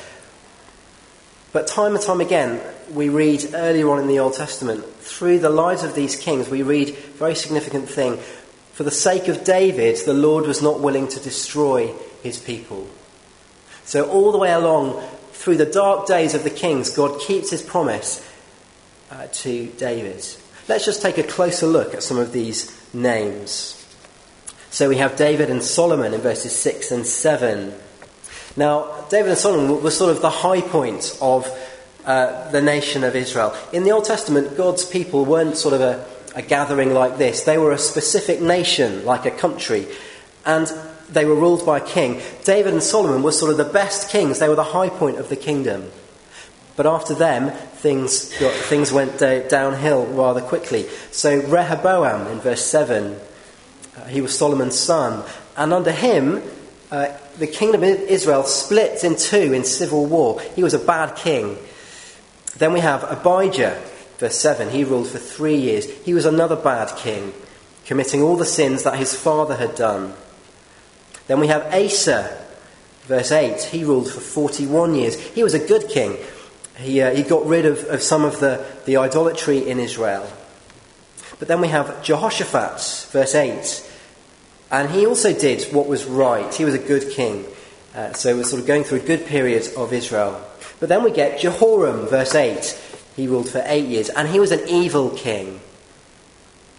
But 1.51 1.67
time 1.67 1.95
and 1.95 2.03
time 2.03 2.21
again, 2.21 2.61
we 2.91 3.09
read 3.09 3.51
earlier 3.53 3.89
on 3.89 3.99
in 3.99 4.07
the 4.07 4.19
Old 4.19 4.33
Testament, 4.33 4.85
through 4.85 5.39
the 5.39 5.49
lives 5.49 5.83
of 5.83 5.95
these 5.95 6.15
kings, 6.15 6.49
we 6.49 6.63
read 6.63 6.89
a 6.89 6.93
very 6.93 7.35
significant 7.35 7.89
thing. 7.89 8.17
For 8.73 8.83
the 8.83 8.91
sake 8.91 9.27
of 9.27 9.43
David, 9.43 9.97
the 10.05 10.13
Lord 10.13 10.45
was 10.45 10.61
not 10.61 10.79
willing 10.79 11.07
to 11.09 11.19
destroy 11.19 11.93
his 12.23 12.39
people. 12.39 12.87
So, 13.85 14.09
all 14.09 14.31
the 14.31 14.37
way 14.37 14.51
along, 14.51 15.01
through 15.35 15.57
the 15.57 15.65
dark 15.65 16.07
days 16.07 16.33
of 16.33 16.43
the 16.43 16.49
kings, 16.49 16.89
God 16.89 17.19
keeps 17.19 17.51
his 17.51 17.61
promise 17.61 18.27
uh, 19.11 19.27
to 19.31 19.67
David. 19.77 20.25
Let's 20.67 20.85
just 20.85 21.01
take 21.01 21.17
a 21.17 21.23
closer 21.23 21.67
look 21.67 21.93
at 21.93 22.01
some 22.01 22.17
of 22.17 22.31
these 22.31 22.75
names. 22.93 23.85
So 24.71 24.89
we 24.89 24.97
have 24.97 25.15
David 25.15 25.49
and 25.49 25.61
Solomon 25.61 26.13
in 26.13 26.21
verses 26.21 26.55
6 26.55 26.91
and 26.91 27.05
7. 27.05 27.73
Now, 28.57 29.05
David 29.09 29.29
and 29.29 29.37
Solomon 29.37 29.83
were 29.83 29.91
sort 29.91 30.11
of 30.11 30.21
the 30.21 30.29
high 30.29 30.61
point 30.61 31.17
of 31.21 31.47
uh, 32.05 32.49
the 32.51 32.61
nation 32.61 33.03
of 33.03 33.15
Israel. 33.15 33.55
In 33.71 33.83
the 33.83 33.91
Old 33.91 34.05
Testament, 34.05 34.57
God's 34.57 34.85
people 34.85 35.25
weren't 35.25 35.57
sort 35.57 35.73
of 35.73 35.81
a, 35.81 36.05
a 36.35 36.41
gathering 36.41 36.93
like 36.93 37.17
this, 37.17 37.43
they 37.43 37.57
were 37.57 37.71
a 37.71 37.77
specific 37.77 38.41
nation, 38.41 39.05
like 39.05 39.25
a 39.25 39.31
country. 39.31 39.87
And 40.45 40.71
they 41.09 41.25
were 41.25 41.35
ruled 41.35 41.65
by 41.65 41.77
a 41.77 41.85
king. 41.85 42.21
David 42.43 42.73
and 42.73 42.83
Solomon 42.83 43.23
were 43.23 43.31
sort 43.31 43.51
of 43.51 43.57
the 43.57 43.63
best 43.63 44.09
kings, 44.09 44.39
they 44.39 44.49
were 44.49 44.55
the 44.55 44.63
high 44.63 44.89
point 44.89 45.17
of 45.17 45.29
the 45.29 45.35
kingdom. 45.35 45.91
But 46.75 46.85
after 46.85 47.13
them, 47.13 47.51
things, 47.51 48.37
got, 48.37 48.53
things 48.53 48.91
went 48.91 49.17
downhill 49.19 50.05
rather 50.07 50.41
quickly. 50.41 50.87
So 51.11 51.39
Rehoboam, 51.39 52.27
in 52.27 52.39
verse 52.39 52.65
7, 52.65 53.17
uh, 53.95 54.05
he 54.05 54.19
was 54.19 54.37
Solomon's 54.37 54.77
son. 54.77 55.23
And 55.55 55.71
under 55.71 55.91
him, 55.91 56.43
uh, 56.91 57.17
the 57.37 57.47
kingdom 57.47 57.83
of 57.83 57.89
Israel 57.89 58.43
split 58.43 59.03
in 59.05 59.15
two 59.15 59.53
in 59.53 59.63
civil 59.63 60.05
war. 60.05 60.41
He 60.55 60.63
was 60.63 60.73
a 60.73 60.79
bad 60.79 61.15
king. 61.15 61.57
Then 62.57 62.73
we 62.73 62.81
have 62.81 63.03
Abijah, 63.03 63.81
verse 64.17 64.37
7. 64.37 64.69
He 64.69 64.83
ruled 64.83 65.07
for 65.07 65.17
three 65.17 65.57
years. 65.57 65.89
He 66.03 66.13
was 66.13 66.25
another 66.25 66.55
bad 66.57 66.95
king, 66.97 67.33
committing 67.85 68.21
all 68.21 68.35
the 68.35 68.45
sins 68.45 68.83
that 68.83 68.97
his 68.97 69.15
father 69.15 69.55
had 69.55 69.75
done. 69.75 70.13
Then 71.27 71.39
we 71.39 71.47
have 71.47 71.73
Asa, 71.73 72.45
verse 73.03 73.31
8. 73.31 73.61
He 73.63 73.83
ruled 73.83 74.09
for 74.09 74.19
41 74.19 74.95
years. 74.95 75.19
He 75.19 75.43
was 75.43 75.53
a 75.53 75.67
good 75.67 75.89
king. 75.89 76.17
He, 76.77 77.01
uh, 77.01 77.15
he 77.15 77.23
got 77.23 77.45
rid 77.45 77.65
of, 77.65 77.83
of 77.85 78.01
some 78.01 78.23
of 78.23 78.39
the, 78.39 78.65
the 78.85 78.97
idolatry 78.97 79.67
in 79.67 79.79
Israel. 79.79 80.29
But 81.39 81.47
then 81.47 81.61
we 81.61 81.69
have 81.69 82.03
Jehoshaphat, 82.03 83.09
verse 83.11 83.35
8. 83.35 83.91
And 84.71 84.89
he 84.89 85.05
also 85.05 85.33
did 85.33 85.63
what 85.73 85.87
was 85.87 86.05
right. 86.05 86.53
He 86.53 86.65
was 86.65 86.73
a 86.73 86.79
good 86.79 87.11
king. 87.11 87.45
Uh, 87.93 88.13
so 88.13 88.35
we're 88.35 88.43
sort 88.43 88.61
of 88.61 88.67
going 88.67 88.83
through 88.83 88.99
a 88.99 89.05
good 89.05 89.25
period 89.25 89.67
of 89.77 89.93
Israel. 89.93 90.41
But 90.79 90.89
then 90.89 91.03
we 91.03 91.11
get 91.11 91.39
Jehoram, 91.39 92.07
verse 92.07 92.35
8. 92.35 92.81
He 93.15 93.27
ruled 93.27 93.49
for 93.49 93.63
eight 93.65 93.85
years, 93.85 94.09
and 94.09 94.27
he 94.27 94.39
was 94.39 94.51
an 94.51 94.67
evil 94.67 95.09
king. 95.11 95.61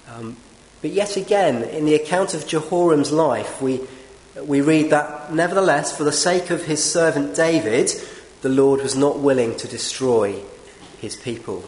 Um, 0.09 0.37
but 0.83 0.91
yet 0.91 1.17
again, 1.17 1.65
in 1.65 1.87
the 1.87 1.95
account 1.95 2.35
of 2.35 2.47
Jehoram's 2.47 3.11
life, 3.11 3.63
we, 3.63 3.81
we 4.45 4.61
read 4.61 4.91
that, 4.91 5.33
nevertheless, 5.33 5.97
for 5.97 6.05
the 6.05 6.13
sake 6.13 6.51
of 6.51 6.65
his 6.65 6.83
servant 6.83 7.35
David, 7.35 7.93
the 8.43 8.49
Lord 8.49 8.83
was 8.83 8.97
not 8.97 9.19
willing 9.19 9.57
to 9.57 9.69
destroy 9.69 10.43
his 11.01 11.17
people. 11.17 11.65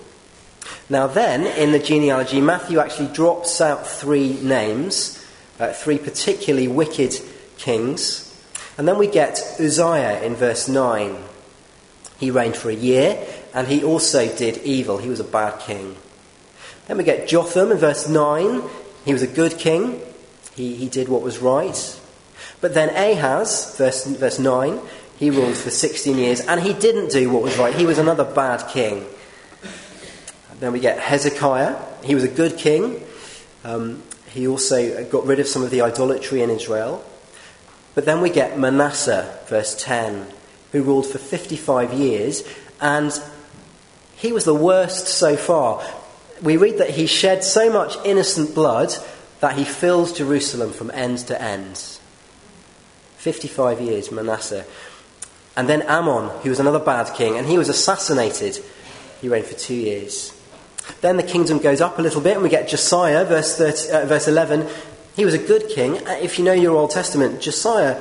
Now, 0.90 1.06
then, 1.06 1.46
in 1.46 1.72
the 1.72 1.78
genealogy, 1.78 2.40
Matthew 2.40 2.78
actually 2.78 3.12
drops 3.12 3.60
out 3.60 3.86
three 3.86 4.34
names, 4.40 5.24
uh, 5.58 5.72
three 5.72 5.98
particularly 5.98 6.68
wicked 6.68 7.18
kings. 7.56 8.24
And 8.76 8.86
then 8.86 8.98
we 8.98 9.06
get 9.06 9.40
Uzziah 9.58 10.22
in 10.22 10.34
verse 10.34 10.68
9. 10.68 11.16
He 12.18 12.30
reigned 12.30 12.56
for 12.56 12.70
a 12.70 12.74
year, 12.74 13.26
and 13.54 13.66
he 13.66 13.82
also 13.82 14.34
did 14.36 14.58
evil. 14.58 14.98
He 14.98 15.08
was 15.08 15.20
a 15.20 15.24
bad 15.24 15.60
king. 15.60 15.96
Then 16.86 16.98
we 16.98 17.04
get 17.04 17.28
Jotham 17.28 17.72
in 17.72 17.78
verse 17.78 18.08
9. 18.08 18.62
He 19.04 19.12
was 19.12 19.22
a 19.22 19.26
good 19.26 19.58
king, 19.58 20.02
he, 20.54 20.74
he 20.74 20.88
did 20.88 21.08
what 21.08 21.22
was 21.22 21.38
right. 21.38 21.97
But 22.60 22.74
then 22.74 22.90
Ahaz, 22.90 23.76
verse, 23.76 24.04
verse 24.06 24.38
9, 24.38 24.80
he 25.18 25.30
ruled 25.30 25.56
for 25.56 25.70
16 25.70 26.16
years 26.16 26.40
and 26.40 26.60
he 26.60 26.72
didn't 26.72 27.10
do 27.10 27.30
what 27.30 27.42
was 27.42 27.56
right. 27.58 27.74
He 27.74 27.86
was 27.86 27.98
another 27.98 28.24
bad 28.24 28.68
king. 28.68 29.06
Then 30.60 30.72
we 30.72 30.80
get 30.80 30.98
Hezekiah. 30.98 31.76
He 32.04 32.14
was 32.14 32.24
a 32.24 32.28
good 32.28 32.56
king. 32.56 33.04
Um, 33.64 34.02
he 34.30 34.46
also 34.46 35.04
got 35.04 35.24
rid 35.24 35.40
of 35.40 35.46
some 35.46 35.62
of 35.62 35.70
the 35.70 35.82
idolatry 35.82 36.42
in 36.42 36.50
Israel. 36.50 37.04
But 37.94 38.04
then 38.04 38.20
we 38.20 38.30
get 38.30 38.58
Manasseh, 38.58 39.38
verse 39.46 39.80
10, 39.82 40.26
who 40.72 40.82
ruled 40.82 41.06
for 41.06 41.18
55 41.18 41.92
years, 41.92 42.44
and 42.80 43.12
he 44.16 44.32
was 44.32 44.44
the 44.44 44.54
worst 44.54 45.08
so 45.08 45.36
far. 45.36 45.84
We 46.42 46.56
read 46.56 46.78
that 46.78 46.90
he 46.90 47.06
shed 47.06 47.42
so 47.42 47.72
much 47.72 47.96
innocent 48.04 48.54
blood 48.54 48.94
that 49.40 49.56
he 49.56 49.64
filled 49.64 50.14
Jerusalem 50.14 50.72
from 50.72 50.90
end 50.92 51.18
to 51.26 51.40
end. 51.40 51.97
55 53.18 53.80
years, 53.80 54.10
Manasseh. 54.10 54.64
And 55.56 55.68
then 55.68 55.82
Amon, 55.82 56.30
who 56.42 56.50
was 56.50 56.60
another 56.60 56.78
bad 56.78 57.14
king, 57.14 57.36
and 57.36 57.46
he 57.46 57.58
was 57.58 57.68
assassinated. 57.68 58.64
He 59.20 59.28
reigned 59.28 59.46
for 59.46 59.58
two 59.58 59.74
years. 59.74 60.32
Then 61.00 61.16
the 61.16 61.24
kingdom 61.24 61.58
goes 61.58 61.80
up 61.80 61.98
a 61.98 62.02
little 62.02 62.20
bit, 62.20 62.34
and 62.34 62.42
we 62.42 62.48
get 62.48 62.68
Josiah, 62.68 63.24
verse, 63.24 63.58
30, 63.58 63.90
uh, 63.90 64.06
verse 64.06 64.28
11. 64.28 64.68
He 65.16 65.24
was 65.24 65.34
a 65.34 65.38
good 65.38 65.68
king. 65.68 65.98
Uh, 66.06 66.18
if 66.22 66.38
you 66.38 66.44
know 66.44 66.52
your 66.52 66.76
Old 66.76 66.92
Testament, 66.92 67.40
Josiah 67.40 68.00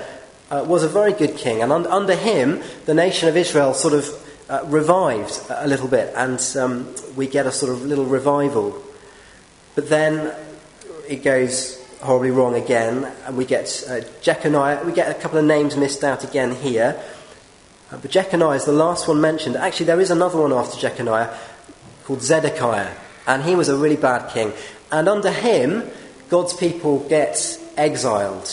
uh, 0.51 0.63
was 0.67 0.83
a 0.83 0.87
very 0.87 1.13
good 1.13 1.35
king, 1.35 1.63
and 1.63 1.71
un- 1.71 1.87
under 1.87 2.15
him, 2.15 2.61
the 2.85 2.93
nation 2.93 3.27
of 3.27 3.35
Israel 3.35 3.73
sort 3.73 3.95
of 3.95 4.07
uh, 4.49 4.63
revived 4.65 5.41
a 5.49 5.67
little 5.67 5.87
bit, 5.87 6.13
and 6.15 6.39
um, 6.57 6.93
we 7.15 7.25
get 7.27 7.47
a 7.47 7.51
sort 7.51 7.71
of 7.71 7.83
little 7.83 8.05
revival. 8.05 8.81
But 9.73 9.89
then 9.89 10.33
it 11.09 11.23
goes 11.23 11.83
horribly 12.01 12.31
wrong 12.31 12.55
again, 12.55 13.11
and 13.25 13.37
we 13.37 13.45
get 13.45 13.83
uh, 13.87 14.01
Jeconiah. 14.21 14.85
We 14.85 14.91
get 14.91 15.09
a 15.09 15.19
couple 15.19 15.39
of 15.39 15.45
names 15.45 15.75
missed 15.75 16.03
out 16.03 16.23
again 16.23 16.55
here. 16.55 17.01
Uh, 17.91 17.97
but 17.97 18.11
Jeconiah 18.11 18.55
is 18.55 18.65
the 18.65 18.71
last 18.71 19.07
one 19.07 19.21
mentioned. 19.21 19.55
Actually, 19.55 19.87
there 19.87 20.01
is 20.01 20.11
another 20.11 20.39
one 20.39 20.53
after 20.53 20.77
Jeconiah 20.77 21.35
called 22.03 22.21
Zedekiah, 22.21 22.93
and 23.25 23.43
he 23.43 23.55
was 23.55 23.69
a 23.69 23.77
really 23.77 23.95
bad 23.95 24.29
king. 24.31 24.53
And 24.91 25.09
under 25.09 25.31
him, 25.31 25.89
God's 26.29 26.53
people 26.53 26.99
get 27.07 27.59
exiled, 27.75 28.49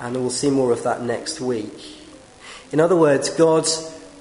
and 0.00 0.16
we'll 0.16 0.30
see 0.30 0.50
more 0.50 0.72
of 0.72 0.82
that 0.84 1.02
next 1.02 1.40
week. 1.40 1.96
In 2.72 2.80
other 2.80 2.96
words, 2.96 3.30
God 3.30 3.66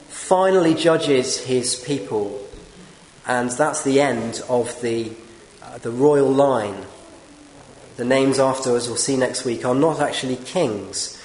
finally 0.08 0.74
judges 0.74 1.39
his 1.39 1.75
people, 1.75 2.44
and 3.27 3.50
that's 3.51 3.84
the 3.84 4.01
end 4.01 4.41
of 4.50 4.82
the, 4.82 5.12
uh, 5.62 5.77
the 5.79 5.91
royal 5.91 6.29
line. 6.29 6.86
The 7.97 8.05
names 8.05 8.39
after, 8.39 8.75
as 8.75 8.87
we'll 8.87 8.97
see 8.97 9.17
next 9.17 9.45
week, 9.45 9.65
are 9.65 9.75
not 9.75 9.99
actually 9.99 10.35
kings. 10.35 11.21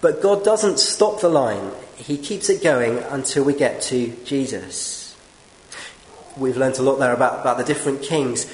But 0.00 0.22
God 0.22 0.44
doesn't 0.44 0.78
stop 0.78 1.20
the 1.20 1.28
line 1.28 1.72
he 1.98 2.16
keeps 2.16 2.48
it 2.48 2.62
going 2.62 2.98
until 2.98 3.44
we 3.44 3.52
get 3.52 3.82
to 3.82 4.16
Jesus. 4.24 5.16
We've 6.36 6.56
learnt 6.56 6.78
a 6.78 6.82
lot 6.82 7.00
there 7.00 7.12
about, 7.12 7.40
about 7.40 7.58
the 7.58 7.64
different 7.64 8.02
kings. 8.02 8.46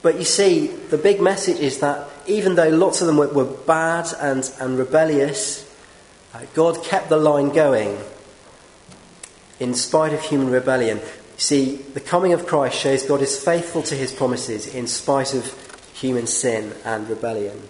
But 0.00 0.16
you 0.16 0.24
see, 0.24 0.68
the 0.68 0.96
big 0.96 1.20
message 1.20 1.60
is 1.60 1.80
that 1.80 2.08
even 2.26 2.54
though 2.54 2.70
lots 2.70 3.02
of 3.02 3.06
them 3.06 3.18
were, 3.18 3.28
were 3.28 3.44
bad 3.44 4.08
and, 4.18 4.50
and 4.58 4.78
rebellious, 4.78 5.70
uh, 6.32 6.40
God 6.54 6.82
kept 6.82 7.10
the 7.10 7.18
line 7.18 7.50
going 7.50 7.98
in 9.60 9.74
spite 9.74 10.14
of 10.14 10.22
human 10.22 10.50
rebellion. 10.50 10.98
You 10.98 11.04
see, 11.36 11.76
the 11.76 12.00
coming 12.00 12.32
of 12.32 12.46
Christ 12.46 12.78
shows 12.78 13.02
God 13.02 13.20
is 13.20 13.42
faithful 13.42 13.82
to 13.82 13.94
his 13.94 14.12
promises 14.12 14.74
in 14.74 14.86
spite 14.86 15.34
of 15.34 15.44
human 16.02 16.26
sin 16.26 16.74
and 16.84 17.08
rebellion. 17.08 17.62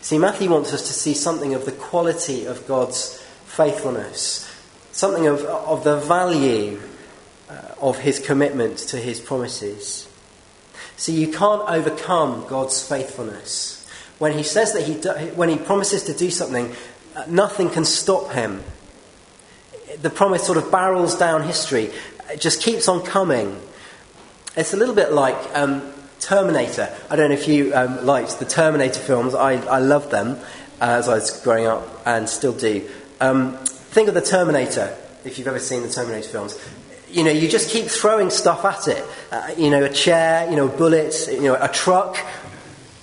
See, 0.00 0.18
Matthew 0.18 0.48
wants 0.48 0.72
us 0.72 0.82
to 0.82 0.92
see 0.92 1.14
something 1.14 1.52
of 1.52 1.64
the 1.64 1.72
quality 1.72 2.44
of 2.44 2.64
God's 2.68 3.20
faithfulness, 3.44 4.48
something 4.92 5.26
of, 5.26 5.40
of 5.42 5.82
the 5.82 5.96
value 5.96 6.80
uh, 7.50 7.74
of 7.80 7.98
his 7.98 8.20
commitment 8.20 8.78
to 8.78 8.98
his 8.98 9.18
promises. 9.18 10.08
See, 10.96 11.12
you 11.12 11.32
can't 11.32 11.68
overcome 11.68 12.46
God's 12.46 12.86
faithfulness. 12.86 13.84
When 14.20 14.32
he 14.32 14.44
says 14.44 14.72
that 14.74 14.84
he, 14.84 14.94
do, 14.94 15.10
when 15.34 15.48
he 15.48 15.56
promises 15.56 16.04
to 16.04 16.14
do 16.14 16.30
something, 16.30 16.72
uh, 17.16 17.24
nothing 17.26 17.68
can 17.68 17.84
stop 17.84 18.30
him. 18.30 18.62
The 20.00 20.10
promise 20.10 20.46
sort 20.46 20.56
of 20.56 20.70
barrels 20.70 21.18
down 21.18 21.42
history, 21.42 21.90
it 22.30 22.40
just 22.40 22.62
keeps 22.62 22.86
on 22.86 23.02
coming. 23.02 23.60
It's 24.56 24.72
a 24.72 24.76
little 24.76 24.94
bit 24.94 25.10
like 25.10 25.36
um, 25.52 25.92
Terminator. 26.26 26.92
I 27.08 27.14
don't 27.14 27.30
know 27.30 27.36
if 27.36 27.46
you 27.46 27.72
um, 27.72 28.04
liked 28.04 28.40
the 28.40 28.44
Terminator 28.44 28.98
films, 28.98 29.32
I, 29.32 29.64
I 29.66 29.78
loved 29.78 30.10
them 30.10 30.40
uh, 30.80 30.98
as 30.98 31.08
I 31.08 31.14
was 31.14 31.40
growing 31.42 31.66
up 31.66 32.02
and 32.04 32.28
still 32.28 32.52
do. 32.52 32.84
Um, 33.20 33.56
think 33.58 34.08
of 34.08 34.14
the 34.14 34.20
Terminator, 34.20 34.96
if 35.24 35.38
you've 35.38 35.46
ever 35.46 35.60
seen 35.60 35.82
the 35.82 35.88
Terminator 35.88 36.28
films. 36.28 36.58
You 37.08 37.22
know, 37.22 37.30
you 37.30 37.48
just 37.48 37.70
keep 37.70 37.86
throwing 37.86 38.30
stuff 38.30 38.64
at 38.64 38.88
it. 38.88 39.04
Uh, 39.30 39.54
you 39.56 39.70
know, 39.70 39.84
a 39.84 39.88
chair, 39.88 40.50
you 40.50 40.56
know, 40.56 40.66
bullets, 40.66 41.28
you 41.28 41.42
know, 41.42 41.54
a 41.60 41.68
truck. 41.68 42.18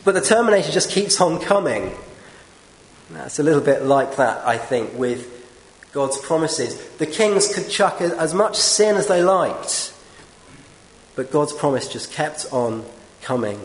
But 0.04 0.16
the 0.16 0.22
Terminator 0.22 0.74
just 0.74 0.92
keeps 0.92 1.22
on 1.22 1.40
coming. 1.40 1.96
It's 3.16 3.40
a 3.40 3.44
little 3.44 3.62
bit 3.62 3.84
like 3.84 4.18
that, 4.18 4.46
I 4.46 4.58
think, 4.58 4.98
with 4.98 5.30
God's 5.94 6.18
promises. 6.18 6.78
The 6.98 7.06
kings 7.06 7.56
could 7.56 7.70
chuck 7.70 8.02
as 8.02 8.34
much 8.34 8.58
sin 8.58 8.98
as 8.98 9.08
they 9.08 9.24
liked, 9.24 9.94
but 11.16 11.32
God's 11.32 11.54
promise 11.54 11.88
just 11.88 12.12
kept 12.12 12.48
on 12.52 12.84
coming 13.24 13.60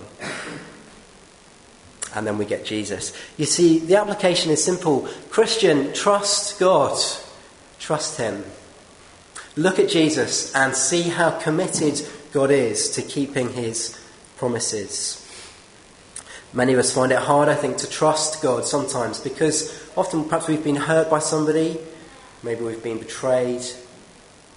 and 2.14 2.26
then 2.26 2.38
we 2.38 2.44
get 2.44 2.64
Jesus. 2.64 3.12
You 3.36 3.44
see, 3.44 3.78
the 3.78 3.96
application 3.96 4.50
is 4.50 4.62
simple 4.62 5.08
Christian, 5.30 5.92
trust 5.92 6.58
God, 6.58 6.98
trust 7.78 8.18
Him. 8.18 8.44
Look 9.56 9.78
at 9.78 9.88
Jesus 9.88 10.54
and 10.54 10.74
see 10.74 11.02
how 11.02 11.30
committed 11.38 12.06
God 12.32 12.50
is 12.50 12.90
to 12.90 13.02
keeping 13.02 13.50
His 13.50 13.98
promises. 14.36 15.24
Many 16.52 16.72
of 16.72 16.78
us 16.78 16.92
find 16.92 17.12
it 17.12 17.18
hard, 17.18 17.48
I 17.48 17.54
think, 17.54 17.76
to 17.78 17.88
trust 17.88 18.42
God 18.42 18.64
sometimes 18.64 19.20
because 19.20 19.70
often 19.96 20.24
perhaps 20.24 20.48
we've 20.48 20.64
been 20.64 20.76
hurt 20.76 21.10
by 21.10 21.18
somebody, 21.18 21.78
maybe 22.42 22.62
we've 22.62 22.82
been 22.82 22.98
betrayed, 22.98 23.62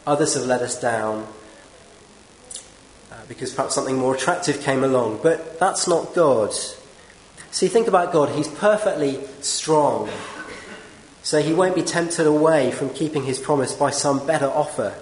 others 0.07 0.35
have 0.35 0.45
let 0.45 0.61
us 0.61 0.79
down. 0.79 1.27
Because 3.27 3.53
perhaps 3.53 3.75
something 3.75 3.97
more 3.97 4.15
attractive 4.15 4.61
came 4.61 4.83
along. 4.83 5.19
But 5.23 5.59
that's 5.59 5.87
not 5.87 6.13
God. 6.13 6.53
See, 7.51 7.67
think 7.67 7.87
about 7.87 8.13
God. 8.13 8.29
He's 8.35 8.47
perfectly 8.47 9.19
strong. 9.41 10.09
so 11.23 11.41
he 11.41 11.53
won't 11.53 11.75
be 11.75 11.83
tempted 11.83 12.25
away 12.25 12.71
from 12.71 12.89
keeping 12.89 13.23
his 13.23 13.39
promise 13.39 13.73
by 13.73 13.91
some 13.91 14.25
better 14.25 14.47
offer. 14.47 14.95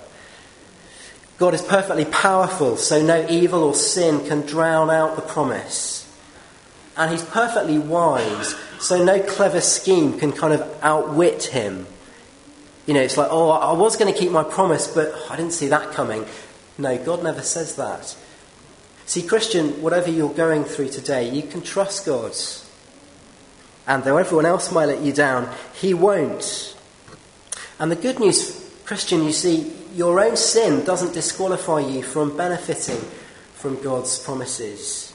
God 1.38 1.54
is 1.54 1.62
perfectly 1.62 2.04
powerful, 2.06 2.76
so 2.76 3.02
no 3.02 3.26
evil 3.30 3.64
or 3.64 3.74
sin 3.74 4.28
can 4.28 4.42
drown 4.42 4.90
out 4.90 5.16
the 5.16 5.22
promise. 5.22 6.06
And 6.98 7.12
he's 7.12 7.24
perfectly 7.24 7.80
wise, 7.80 8.56
so 8.80 9.02
no 9.02 9.22
clever 9.22 9.62
scheme 9.62 10.20
can 10.20 10.34
kind 10.34 10.54
of 10.54 10.80
outwit 10.82 11.46
him. 11.46 11.88
You 12.86 12.94
know, 12.94 13.02
it's 13.02 13.16
like, 13.16 13.30
oh, 13.32 13.52
I 13.52 13.72
was 13.72 13.96
going 13.96 14.14
to 14.14 14.20
keep 14.20 14.32
my 14.32 14.44
promise, 14.44 14.88
but 14.88 15.14
I 15.30 15.38
didn't 15.38 15.54
see 15.54 15.68
that 15.70 15.92
coming. 15.92 16.26
No, 16.80 16.98
God 16.98 17.24
never 17.24 17.42
says 17.42 17.76
that. 17.76 18.16
See, 19.06 19.22
Christian, 19.22 19.82
whatever 19.82 20.10
you're 20.10 20.34
going 20.34 20.64
through 20.64 20.90
today, 20.90 21.30
you 21.30 21.44
can 21.44 21.62
trust 21.62 22.06
God. 22.06 22.32
And 23.86 24.04
though 24.04 24.18
everyone 24.18 24.46
else 24.46 24.72
might 24.72 24.86
let 24.86 25.02
you 25.02 25.12
down, 25.12 25.54
He 25.74 25.94
won't. 25.94 26.78
And 27.80 27.92
the 27.92 27.98
good 27.98 28.20
news, 28.20 28.72
Christian, 28.86 29.26
you 29.26 29.34
see, 29.34 29.74
your 29.94 30.22
own 30.22 30.38
sin 30.38 30.86
doesn't 30.86 31.14
disqualify 31.14 31.82
you 31.82 32.02
from 32.02 32.38
benefiting 32.38 33.00
from 33.56 33.82
God's 33.82 34.18
promises. 34.18 35.14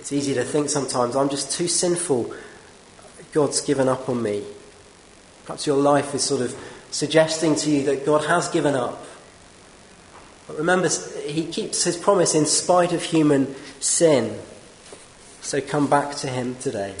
It's 0.00 0.12
easy 0.12 0.34
to 0.34 0.42
think 0.42 0.68
sometimes, 0.68 1.14
I'm 1.14 1.28
just 1.28 1.52
too 1.52 1.68
sinful. 1.68 2.34
God's 3.32 3.60
given 3.60 3.88
up 3.88 4.08
on 4.08 4.20
me. 4.20 4.42
Perhaps 5.44 5.66
your 5.66 5.76
life 5.76 6.12
is 6.12 6.24
sort 6.24 6.40
of 6.40 6.56
suggesting 6.90 7.54
to 7.54 7.70
you 7.70 7.84
that 7.84 8.04
God 8.04 8.24
has 8.24 8.48
given 8.48 8.74
up. 8.74 9.05
But 10.46 10.58
remember, 10.58 10.88
He 11.26 11.46
keeps 11.46 11.84
His 11.84 11.96
promise 11.96 12.34
in 12.34 12.46
spite 12.46 12.92
of 12.92 13.02
human 13.02 13.54
sin. 13.80 14.38
So 15.40 15.60
come 15.60 15.88
back 15.88 16.16
to 16.16 16.28
Him 16.28 16.56
today. 16.56 16.94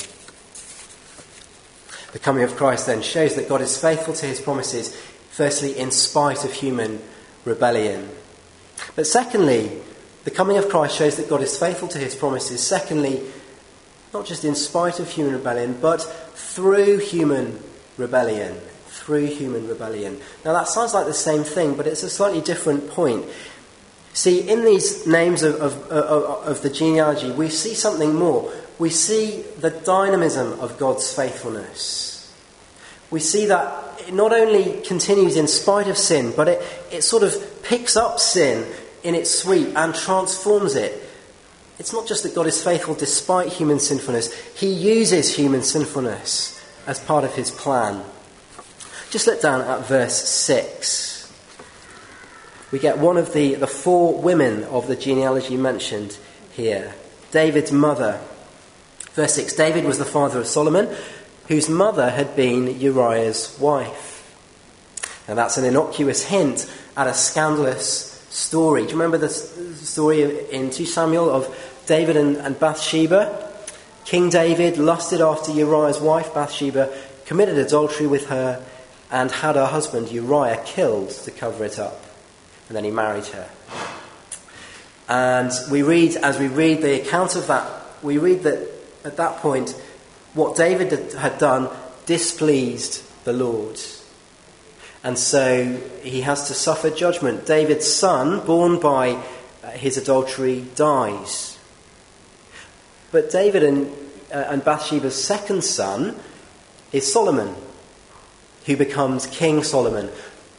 The 2.12 2.18
coming 2.18 2.44
of 2.44 2.56
Christ 2.56 2.86
then 2.86 3.02
shows 3.02 3.34
that 3.34 3.48
God 3.48 3.60
is 3.60 3.80
faithful 3.80 4.14
to 4.14 4.26
His 4.26 4.40
promises 4.40 4.96
Firstly, 5.36 5.78
in 5.78 5.90
spite 5.90 6.46
of 6.46 6.52
human 6.54 6.98
rebellion. 7.44 8.08
But 8.94 9.06
secondly, 9.06 9.70
the 10.24 10.30
coming 10.30 10.56
of 10.56 10.70
Christ 10.70 10.96
shows 10.96 11.18
that 11.18 11.28
God 11.28 11.42
is 11.42 11.58
faithful 11.58 11.88
to 11.88 11.98
his 11.98 12.14
promises. 12.14 12.66
Secondly, 12.66 13.20
not 14.14 14.24
just 14.24 14.46
in 14.46 14.54
spite 14.54 14.98
of 14.98 15.10
human 15.10 15.34
rebellion, 15.34 15.76
but 15.78 16.00
through 16.34 17.00
human 17.00 17.62
rebellion. 17.98 18.58
Through 19.06 19.26
human 19.26 19.68
rebellion. 19.68 20.18
Now, 20.44 20.52
that 20.54 20.66
sounds 20.66 20.92
like 20.92 21.06
the 21.06 21.14
same 21.14 21.44
thing, 21.44 21.76
but 21.76 21.86
it's 21.86 22.02
a 22.02 22.10
slightly 22.10 22.40
different 22.40 22.90
point. 22.90 23.24
See, 24.14 24.40
in 24.50 24.64
these 24.64 25.06
names 25.06 25.44
of, 25.44 25.54
of, 25.60 25.86
of, 25.92 26.48
of 26.48 26.62
the 26.62 26.70
genealogy, 26.70 27.30
we 27.30 27.48
see 27.48 27.74
something 27.74 28.16
more. 28.16 28.52
We 28.80 28.90
see 28.90 29.42
the 29.60 29.70
dynamism 29.70 30.58
of 30.58 30.76
God's 30.76 31.14
faithfulness. 31.14 32.34
We 33.12 33.20
see 33.20 33.46
that 33.46 34.00
it 34.08 34.12
not 34.12 34.32
only 34.32 34.80
continues 34.82 35.36
in 35.36 35.46
spite 35.46 35.86
of 35.86 35.96
sin, 35.96 36.32
but 36.34 36.48
it, 36.48 36.62
it 36.90 37.02
sort 37.02 37.22
of 37.22 37.62
picks 37.62 37.96
up 37.96 38.18
sin 38.18 38.66
in 39.04 39.14
its 39.14 39.30
sweep 39.30 39.68
and 39.76 39.94
transforms 39.94 40.74
it. 40.74 41.00
It's 41.78 41.92
not 41.92 42.08
just 42.08 42.24
that 42.24 42.34
God 42.34 42.48
is 42.48 42.60
faithful 42.60 42.96
despite 42.96 43.52
human 43.52 43.78
sinfulness, 43.78 44.34
He 44.58 44.72
uses 44.72 45.36
human 45.36 45.62
sinfulness 45.62 46.60
as 46.88 46.98
part 46.98 47.22
of 47.22 47.36
His 47.36 47.52
plan. 47.52 48.04
Just 49.10 49.26
look 49.26 49.40
down 49.40 49.60
at 49.60 49.86
verse 49.86 50.16
6. 50.28 51.32
We 52.72 52.78
get 52.78 52.98
one 52.98 53.16
of 53.16 53.32
the, 53.32 53.54
the 53.54 53.66
four 53.66 54.20
women 54.20 54.64
of 54.64 54.88
the 54.88 54.96
genealogy 54.96 55.56
mentioned 55.56 56.18
here 56.52 56.94
David's 57.30 57.72
mother. 57.72 58.20
Verse 59.12 59.34
6 59.34 59.54
David 59.54 59.84
was 59.84 59.98
the 59.98 60.04
father 60.04 60.40
of 60.40 60.46
Solomon 60.46 60.94
whose 61.48 61.68
mother 61.68 62.10
had 62.10 62.34
been 62.34 62.80
Uriah's 62.80 63.56
wife. 63.60 64.14
Now, 65.28 65.34
that's 65.34 65.56
an 65.56 65.64
innocuous 65.64 66.24
hint 66.24 66.70
at 66.96 67.06
a 67.06 67.14
scandalous 67.14 68.12
story. 68.30 68.82
Do 68.82 68.88
you 68.88 68.94
remember 68.94 69.18
the 69.18 69.28
story 69.28 70.50
in 70.50 70.70
2 70.70 70.86
Samuel 70.86 71.30
of 71.30 71.82
David 71.86 72.16
and, 72.16 72.36
and 72.36 72.58
Bathsheba? 72.58 73.52
King 74.04 74.30
David 74.30 74.78
lusted 74.78 75.20
after 75.20 75.52
Uriah's 75.52 76.00
wife, 76.00 76.32
Bathsheba, 76.32 76.96
committed 77.24 77.58
adultery 77.58 78.06
with 78.06 78.28
her, 78.28 78.64
and 79.10 79.30
had 79.30 79.56
her 79.56 79.66
husband 79.66 80.10
Uriah 80.10 80.62
killed 80.64 81.10
to 81.10 81.30
cover 81.30 81.64
it 81.64 81.78
up. 81.78 82.04
And 82.68 82.76
then 82.76 82.84
he 82.84 82.90
married 82.90 83.26
her. 83.26 83.48
And 85.08 85.52
we 85.70 85.82
read, 85.82 86.16
as 86.16 86.38
we 86.38 86.48
read 86.48 86.82
the 86.82 87.00
account 87.00 87.36
of 87.36 87.46
that, 87.46 87.70
we 88.02 88.18
read 88.18 88.42
that 88.42 88.68
at 89.04 89.16
that 89.16 89.36
point, 89.38 89.70
what 90.34 90.56
David 90.56 91.12
had 91.12 91.38
done 91.38 91.74
displeased 92.06 93.02
the 93.24 93.32
Lord. 93.32 93.80
And 95.04 95.16
so 95.16 95.78
he 96.02 96.22
has 96.22 96.48
to 96.48 96.54
suffer 96.54 96.90
judgment. 96.90 97.46
David's 97.46 97.86
son, 97.86 98.44
born 98.44 98.80
by 98.80 99.22
uh, 99.62 99.70
his 99.70 99.96
adultery, 99.96 100.66
dies. 100.74 101.56
But 103.12 103.30
David 103.30 103.62
and, 103.62 103.86
uh, 104.32 104.46
and 104.48 104.64
Bathsheba's 104.64 105.14
second 105.14 105.62
son 105.62 106.16
is 106.92 107.10
Solomon, 107.10 107.54
who 108.66 108.76
becomes 108.76 109.26
King 109.26 109.62
Solomon, 109.62 110.10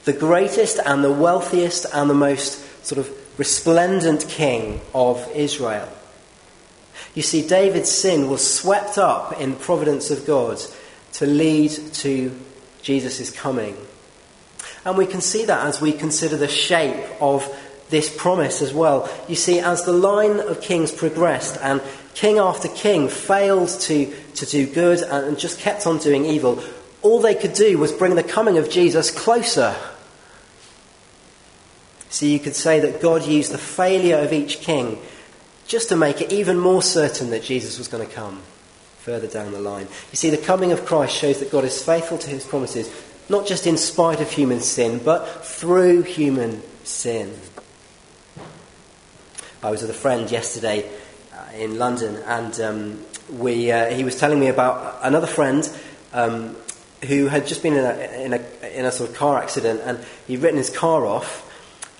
the 0.05 0.13
greatest 0.13 0.79
and 0.85 1.03
the 1.03 1.11
wealthiest 1.11 1.85
and 1.93 2.09
the 2.09 2.15
most 2.15 2.85
sort 2.85 2.99
of 2.99 3.39
resplendent 3.39 4.27
king 4.27 4.81
of 4.93 5.29
Israel. 5.35 5.89
You 7.13 7.21
see, 7.21 7.47
David's 7.47 7.91
sin 7.91 8.29
was 8.29 8.45
swept 8.45 8.97
up 8.97 9.39
in 9.39 9.51
the 9.51 9.57
providence 9.57 10.09
of 10.11 10.25
God 10.25 10.59
to 11.13 11.25
lead 11.25 11.71
to 11.71 12.31
Jesus' 12.81 13.31
coming. 13.31 13.75
And 14.85 14.97
we 14.97 15.05
can 15.05 15.21
see 15.21 15.45
that 15.45 15.65
as 15.65 15.81
we 15.81 15.91
consider 15.91 16.37
the 16.37 16.47
shape 16.47 17.03
of 17.21 17.45
this 17.89 18.15
promise 18.15 18.61
as 18.61 18.73
well. 18.73 19.09
You 19.27 19.35
see, 19.35 19.59
as 19.59 19.83
the 19.83 19.93
line 19.93 20.39
of 20.39 20.61
kings 20.61 20.91
progressed 20.91 21.57
and 21.61 21.81
king 22.13 22.37
after 22.37 22.67
king 22.67 23.09
failed 23.09 23.69
to, 23.81 24.13
to 24.35 24.45
do 24.45 24.65
good 24.67 25.01
and 25.01 25.37
just 25.37 25.59
kept 25.59 25.87
on 25.87 25.97
doing 25.97 26.25
evil, 26.25 26.63
all 27.01 27.19
they 27.19 27.35
could 27.35 27.53
do 27.53 27.77
was 27.77 27.91
bring 27.91 28.15
the 28.15 28.23
coming 28.23 28.57
of 28.57 28.69
Jesus 28.69 29.11
closer. 29.11 29.75
So 32.09 32.25
you 32.25 32.39
could 32.39 32.55
say 32.55 32.79
that 32.79 33.01
God 33.01 33.25
used 33.25 33.51
the 33.51 33.57
failure 33.57 34.17
of 34.17 34.33
each 34.33 34.59
king 34.61 34.99
just 35.67 35.89
to 35.89 35.95
make 35.95 36.21
it 36.21 36.31
even 36.31 36.57
more 36.57 36.81
certain 36.81 37.29
that 37.29 37.43
Jesus 37.43 37.77
was 37.77 37.87
going 37.87 38.07
to 38.07 38.13
come 38.13 38.41
further 38.99 39.27
down 39.27 39.51
the 39.51 39.59
line. 39.59 39.87
You 40.11 40.15
see, 40.15 40.29
the 40.29 40.37
coming 40.37 40.71
of 40.71 40.85
Christ 40.85 41.15
shows 41.15 41.39
that 41.39 41.51
God 41.51 41.63
is 41.63 41.83
faithful 41.83 42.17
to 42.17 42.29
his 42.29 42.45
promises, 42.45 42.89
not 43.29 43.45
just 43.45 43.67
in 43.67 43.77
spite 43.77 44.21
of 44.21 44.31
human 44.31 44.61
sin, 44.61 44.99
but 45.03 45.45
through 45.45 46.03
human 46.03 46.61
sin. 46.83 47.33
I 49.61 49.71
was 49.71 49.81
with 49.81 49.91
a 49.91 49.93
friend 49.93 50.29
yesterday 50.29 50.89
uh, 51.33 51.51
in 51.57 51.77
London, 51.77 52.15
and 52.25 52.59
um, 52.61 53.05
we, 53.29 53.71
uh, 53.71 53.89
he 53.93 54.03
was 54.03 54.17
telling 54.17 54.39
me 54.39 54.47
about 54.47 54.99
another 55.03 55.27
friend 55.27 55.69
um, 56.13 56.55
who 57.05 57.27
had 57.27 57.47
just 57.47 57.61
been 57.61 57.73
in 57.73 57.85
a, 57.85 58.23
in, 58.23 58.33
a, 58.33 58.77
in 58.79 58.85
a 58.85 58.91
sort 58.91 59.09
of 59.09 59.15
car 59.15 59.37
accident, 59.37 59.81
and 59.83 59.99
he'd 60.27 60.41
written 60.41 60.57
his 60.57 60.69
car 60.69 61.05
off 61.05 61.47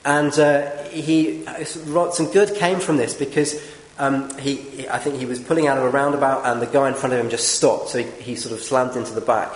and 0.08 0.40
uh, 0.40 0.84
he, 0.84 1.46
some 1.66 2.32
good 2.32 2.56
came 2.56 2.80
from 2.80 2.96
this 2.96 3.14
because 3.14 3.62
um, 4.00 4.36
he, 4.38 4.88
I 4.88 5.00
think 5.00 5.18
he 5.18 5.26
was 5.26 5.38
pulling 5.38 5.68
out 5.68 5.78
of 5.78 5.84
a 5.84 5.90
roundabout 5.90 6.46
and 6.46 6.62
the 6.62 6.66
guy 6.66 6.88
in 6.88 6.94
front 6.94 7.14
of 7.14 7.20
him 7.20 7.30
just 7.30 7.56
stopped. 7.56 7.90
So 7.90 7.98
he, 7.98 8.10
he 8.22 8.36
sort 8.38 8.56
of 8.56 8.62
slammed 8.62 8.96
into 8.96 9.14
the 9.14 9.20
back 9.20 9.52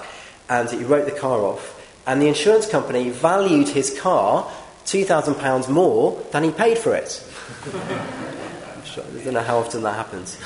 and 0.49 0.69
he 0.69 0.83
wrote 0.83 1.05
the 1.05 1.17
car 1.17 1.39
off. 1.39 1.77
And 2.05 2.21
the 2.21 2.27
insurance 2.27 2.67
company 2.69 3.11
valued 3.11 3.69
his 3.69 3.97
car 3.97 4.51
£2,000 4.83 5.69
more 5.69 6.21
than 6.31 6.43
he 6.43 6.51
paid 6.51 6.77
for 6.77 6.95
it. 6.95 7.23
I 7.73 9.23
don't 9.23 9.33
know 9.35 9.43
how 9.43 9.59
often 9.59 9.83
that 9.83 9.95
happens. 9.95 10.37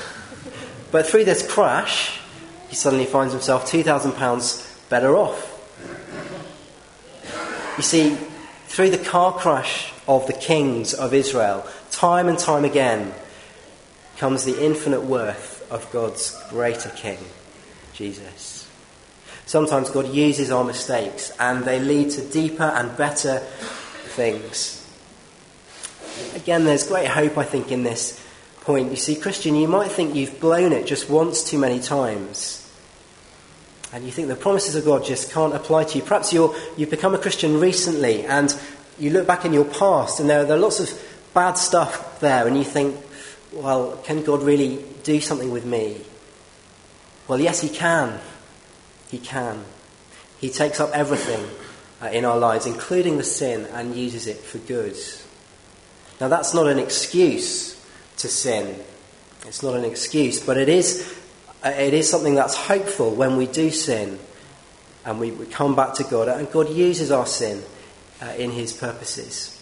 But 0.92 1.04
through 1.06 1.24
this 1.24 1.44
crash, 1.50 2.20
he 2.68 2.76
suddenly 2.76 3.06
finds 3.06 3.32
himself 3.32 3.68
£2,000 3.68 4.65
better 4.88 5.16
off. 5.16 5.52
You 7.76 7.82
see, 7.82 8.16
through 8.66 8.90
the 8.90 8.98
car 8.98 9.32
crash 9.32 9.92
of 10.08 10.26
the 10.26 10.32
kings 10.32 10.94
of 10.94 11.12
Israel, 11.12 11.66
time 11.90 12.28
and 12.28 12.38
time 12.38 12.64
again, 12.64 13.12
comes 14.16 14.44
the 14.44 14.64
infinite 14.64 15.02
worth 15.02 15.70
of 15.70 15.90
God's 15.92 16.40
greater 16.48 16.88
King, 16.90 17.18
Jesus. 17.92 18.68
Sometimes 19.44 19.90
God 19.90 20.08
uses 20.08 20.50
our 20.50 20.64
mistakes 20.64 21.32
and 21.38 21.64
they 21.64 21.78
lead 21.78 22.10
to 22.12 22.22
deeper 22.22 22.64
and 22.64 22.96
better 22.96 23.40
things. 24.16 24.82
Again, 26.34 26.64
there's 26.64 26.86
great 26.88 27.08
hope, 27.08 27.38
I 27.38 27.44
think, 27.44 27.70
in 27.70 27.82
this 27.82 28.20
point. 28.62 28.90
You 28.90 28.96
see, 28.96 29.16
Christian, 29.16 29.54
you 29.54 29.68
might 29.68 29.90
think 29.90 30.14
you've 30.14 30.40
blown 30.40 30.72
it 30.72 30.86
just 30.86 31.08
once 31.08 31.44
too 31.44 31.58
many 31.58 31.78
times. 31.78 32.65
And 33.92 34.04
you 34.04 34.10
think 34.10 34.28
the 34.28 34.36
promises 34.36 34.74
of 34.74 34.84
God 34.84 35.04
just 35.04 35.32
can't 35.32 35.54
apply 35.54 35.84
to 35.84 35.98
you. 35.98 36.04
Perhaps 36.04 36.32
you're, 36.32 36.54
you've 36.76 36.90
become 36.90 37.14
a 37.14 37.18
Christian 37.18 37.60
recently 37.60 38.24
and 38.24 38.54
you 38.98 39.10
look 39.10 39.26
back 39.26 39.44
in 39.44 39.52
your 39.52 39.64
past 39.64 40.20
and 40.20 40.28
there, 40.28 40.44
there 40.44 40.56
are 40.56 40.60
lots 40.60 40.80
of 40.80 40.90
bad 41.36 41.58
stuff 41.58 42.18
there, 42.20 42.46
and 42.46 42.56
you 42.56 42.64
think, 42.64 42.96
well, 43.52 43.98
can 44.04 44.24
God 44.24 44.42
really 44.42 44.82
do 45.02 45.20
something 45.20 45.50
with 45.50 45.66
me? 45.66 46.00
Well, 47.28 47.38
yes, 47.38 47.60
He 47.60 47.68
can. 47.68 48.18
He 49.10 49.18
can. 49.18 49.62
He 50.40 50.48
takes 50.48 50.80
up 50.80 50.92
everything 50.94 51.46
uh, 52.00 52.06
in 52.06 52.24
our 52.24 52.38
lives, 52.38 52.64
including 52.64 53.18
the 53.18 53.22
sin, 53.22 53.66
and 53.66 53.94
uses 53.94 54.26
it 54.26 54.38
for 54.38 54.56
good. 54.58 54.96
Now, 56.18 56.28
that's 56.28 56.54
not 56.54 56.68
an 56.68 56.78
excuse 56.78 57.78
to 58.16 58.28
sin. 58.28 58.80
It's 59.46 59.62
not 59.62 59.74
an 59.74 59.84
excuse, 59.84 60.40
but 60.40 60.56
it 60.56 60.70
is, 60.70 61.06
it 61.70 61.94
is 61.94 62.08
something 62.08 62.34
that's 62.34 62.56
hopeful 62.56 63.14
when 63.14 63.36
we 63.36 63.46
do 63.46 63.70
sin 63.70 64.18
and 65.06 65.20
we, 65.20 65.30
we 65.30 65.46
come 65.46 65.76
back 65.76 65.94
to 65.94 66.04
God, 66.04 66.28
and 66.28 66.50
God 66.50 66.68
uses 66.68 67.12
our 67.12 67.26
sin 67.26 67.62
uh, 68.20 68.26
in 68.36 68.50
His 68.50 68.72
purposes. 68.72 69.52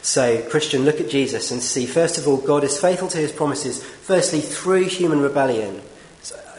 So, 0.00 0.40
Christian, 0.48 0.84
look 0.84 1.00
at 1.00 1.10
Jesus 1.10 1.50
and 1.50 1.62
see, 1.62 1.84
first 1.84 2.16
of 2.16 2.26
all, 2.26 2.38
God 2.38 2.64
is 2.64 2.80
faithful 2.80 3.08
to 3.08 3.18
His 3.18 3.32
promises, 3.32 3.82
firstly, 3.82 4.40
through 4.40 4.84
human 4.84 5.20
rebellion. 5.20 5.82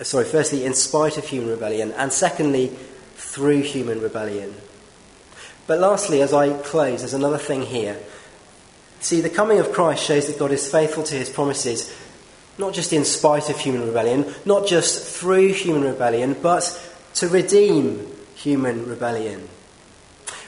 Sorry, 0.03 0.25
firstly, 0.25 0.63
in 0.63 0.75
spite 0.75 1.17
of 1.17 1.25
human 1.25 1.49
rebellion, 1.49 1.91
and 1.93 2.13
secondly, 2.13 2.67
through 3.15 3.61
human 3.61 3.99
rebellion. 3.99 4.53
But 5.65 5.79
lastly, 5.79 6.21
as 6.21 6.33
I 6.33 6.53
close, 6.53 6.99
there's 6.99 7.13
another 7.15 7.39
thing 7.39 7.63
here. 7.63 7.99
See, 8.99 9.21
the 9.21 9.29
coming 9.29 9.59
of 9.59 9.73
Christ 9.73 10.03
shows 10.03 10.27
that 10.27 10.39
God 10.39 10.51
is 10.51 10.71
faithful 10.71 11.03
to 11.03 11.15
his 11.15 11.29
promises, 11.29 11.93
not 12.57 12.73
just 12.73 12.93
in 12.93 13.05
spite 13.05 13.49
of 13.49 13.59
human 13.59 13.85
rebellion, 13.85 14.33
not 14.45 14.67
just 14.67 15.15
through 15.19 15.53
human 15.53 15.83
rebellion, 15.83 16.35
but 16.41 16.81
to 17.15 17.27
redeem 17.27 18.11
human 18.35 18.87
rebellion. 18.87 19.47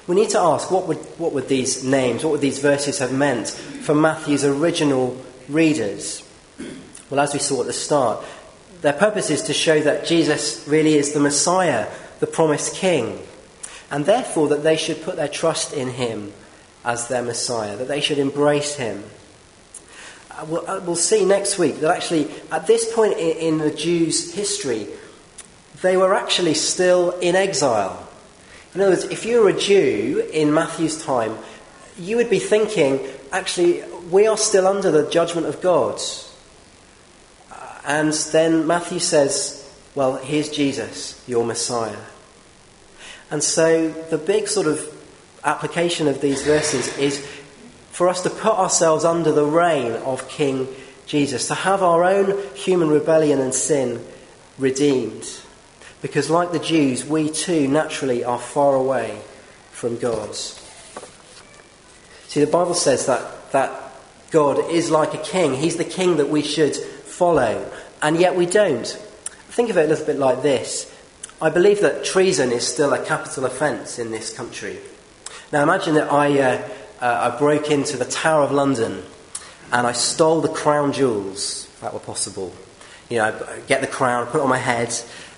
We 0.08 0.16
need 0.16 0.30
to 0.30 0.40
ask 0.40 0.72
what 0.72 0.88
would, 0.88 0.98
what 1.20 1.34
would 1.34 1.48
these 1.48 1.84
names, 1.84 2.24
what 2.24 2.32
would 2.32 2.42
these 2.42 2.60
verses 2.60 3.00
have 3.00 3.14
meant 3.14 3.50
for 3.50 3.94
Matthew's 3.94 4.44
original 4.44 5.22
readers? 5.48 6.24
Well, 7.10 7.20
as 7.20 7.34
we 7.34 7.40
saw 7.40 7.62
at 7.62 7.68
the 7.68 7.74
start, 7.74 8.24
their 8.82 8.94
purpose 8.94 9.30
is 9.30 9.44
to 9.44 9.54
show 9.54 9.80
that 9.82 10.06
Jesus 10.06 10.68
really 10.68 10.96
is 10.96 11.14
the 11.14 11.20
Messiah, 11.20 11.88
the 12.20 12.28
promised 12.28 12.76
King 12.76 13.20
and 13.92 14.06
therefore 14.06 14.48
that 14.50 14.64
they 14.64 14.78
should 14.78 15.02
put 15.02 15.16
their 15.16 15.28
trust 15.28 15.74
in 15.74 15.90
him 15.90 16.32
as 16.86 17.08
their 17.08 17.24
Messiah, 17.24 17.76
that 17.76 17.88
they 17.88 18.02
should 18.02 18.20
embrace 18.20 18.76
him. 18.76 19.04
We'll, 20.48 20.64
we'll 20.82 20.96
see 20.96 21.26
next 21.26 21.58
week 21.58 21.80
that 21.80 21.96
actually, 21.96 22.30
at 22.52 22.68
this 22.68 22.94
point 22.94 23.14
in, 23.14 23.38
in 23.38 23.58
the 23.58 23.72
Jews' 23.72 24.34
history, 24.34 24.88
they 25.82 25.98
were 25.98 26.14
actually 26.14 26.54
still 26.54 27.12
in 27.20 27.36
exile. 27.36 28.08
In 28.74 28.82
other 28.82 28.92
words, 28.92 29.06
if 29.06 29.26
you 29.26 29.42
were 29.42 29.50
a 29.50 29.58
Jew 29.58 30.28
in 30.32 30.54
Matthew's 30.54 31.04
time, 31.04 31.38
you 31.98 32.18
would 32.18 32.30
be 32.30 32.40
thinking, 32.40 33.00
actually, 33.32 33.84
we 34.12 34.28
are 34.28 34.38
still 34.38 34.68
under 34.68 34.92
the 34.92 35.10
judgment 35.10 35.48
of 35.48 35.62
God. 35.62 36.00
And 37.86 38.14
then 38.32 38.68
Matthew 38.68 39.00
says, 39.00 39.68
well, 39.96 40.18
here's 40.18 40.50
Jesus, 40.50 41.22
your 41.28 41.44
Messiah. 41.44 41.98
And 43.32 43.44
so 43.44 43.90
the 43.90 44.18
big 44.18 44.48
sort 44.48 44.68
of 44.68 44.96
application 45.44 46.08
of 46.08 46.22
these 46.22 46.44
verses 46.44 46.96
is 46.98 47.26
for 48.00 48.08
us 48.08 48.24
to 48.24 48.30
put 48.30 48.54
ourselves 48.54 49.04
under 49.04 49.34
the 49.34 49.44
reign 49.44 49.92
of 49.92 50.30
King 50.30 50.70
Jesus, 51.06 51.50
to 51.50 51.54
have 51.54 51.84
our 51.84 52.06
own 52.06 52.42
human 52.56 52.88
rebellion 52.88 53.42
and 53.42 53.54
sin 53.54 54.02
redeemed. 54.58 55.42
Because, 56.02 56.30
like 56.30 56.54
the 56.54 56.60
Jews, 56.60 57.04
we 57.04 57.30
too 57.30 57.68
naturally 57.68 58.24
are 58.24 58.40
far 58.40 58.74
away 58.74 59.20
from 59.72 59.98
God. 59.98 60.34
See, 60.34 62.40
the 62.40 62.48
Bible 62.48 62.74
says 62.74 63.06
that, 63.08 63.52
that 63.52 63.92
God 64.32 64.72
is 64.72 64.90
like 64.90 65.14
a 65.14 65.18
king. 65.18 65.56
He's 65.56 65.76
the 65.76 65.84
king 65.84 66.16
that 66.16 66.30
we 66.30 66.42
should 66.42 66.78
follow, 66.78 67.70
and 68.02 68.18
yet 68.18 68.34
we 68.34 68.46
don't. 68.46 68.88
Think 69.50 69.72
of 69.72 69.78
it 69.78 69.88
a 69.88 69.90
little 69.90 70.06
bit 70.06 70.16
like 70.16 70.42
this 70.42 70.90
I 71.42 71.50
believe 71.50 71.82
that 71.82 72.06
treason 72.06 72.54
is 72.54 72.66
still 72.66 72.94
a 72.94 73.06
capital 73.06 73.44
offence 73.44 74.00
in 74.00 74.12
this 74.12 74.32
country. 74.32 74.80
Now 75.52 75.64
imagine 75.64 75.96
that 75.96 76.10
I, 76.10 76.40
uh, 76.40 76.70
uh, 77.02 77.32
I 77.34 77.38
broke 77.38 77.72
into 77.72 77.98
the 77.98 78.06
Tower 78.06 78.44
of 78.44 78.52
London 78.52 79.04
and 79.72 79.88
I 79.88 79.92
stole 79.92 80.42
the 80.42 80.50
crown 80.50 80.94
jewels, 80.94 81.68
if 81.74 81.82
that 81.82 81.94
were 81.94 82.00
possible. 82.00 82.54
You 83.10 83.18
know, 83.18 83.58
get 83.68 83.82
the 83.82 83.88
crown, 83.88 84.28
put 84.28 84.40
it 84.40 84.44
on 84.44 84.50
my 84.50 84.58
head, 84.58 84.94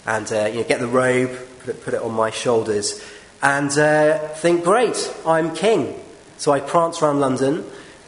and 0.05 0.31
uh, 0.31 0.45
you 0.45 0.57
know, 0.57 0.63
get 0.63 0.79
the 0.79 0.87
robe, 0.87 1.37
put 1.59 1.69
it, 1.69 1.83
put 1.83 1.93
it 1.93 2.01
on 2.01 2.11
my 2.13 2.31
shoulders, 2.31 3.03
and 3.41 3.71
uh, 3.77 4.17
think, 4.35 4.63
great, 4.63 5.13
I'm 5.25 5.55
king. 5.55 5.99
So 6.37 6.51
I 6.51 6.59
prance 6.59 7.01
around 7.01 7.19
London 7.19 7.65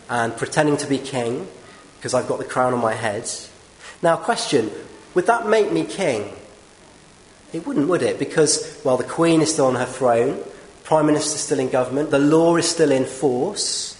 and 0.09 0.35
pretending 0.35 0.77
to 0.77 0.87
be 0.87 0.97
king 0.97 1.47
because 1.97 2.13
I've 2.13 2.27
got 2.27 2.39
the 2.39 2.45
crown 2.45 2.73
on 2.73 2.81
my 2.81 2.93
head. 2.93 3.29
Now, 4.01 4.17
question 4.17 4.71
would 5.13 5.27
that 5.27 5.47
make 5.47 5.71
me 5.71 5.85
king? 5.85 6.33
It 7.53 7.67
wouldn't, 7.67 7.87
would 7.87 8.01
it? 8.01 8.17
Because, 8.17 8.81
well, 8.83 8.97
the 8.97 9.03
Queen 9.03 9.41
is 9.41 9.53
still 9.53 9.67
on 9.67 9.75
her 9.75 9.85
throne, 9.85 10.43
Prime 10.83 11.05
Minister 11.05 11.37
still 11.37 11.59
in 11.59 11.69
government, 11.69 12.11
the 12.11 12.19
law 12.19 12.57
is 12.57 12.69
still 12.69 12.91
in 12.91 13.05
force. 13.05 13.97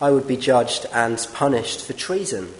I 0.00 0.10
would 0.10 0.28
be 0.28 0.36
judged 0.36 0.86
and 0.92 1.26
punished 1.32 1.84
for 1.86 1.94
treason. 1.94 2.52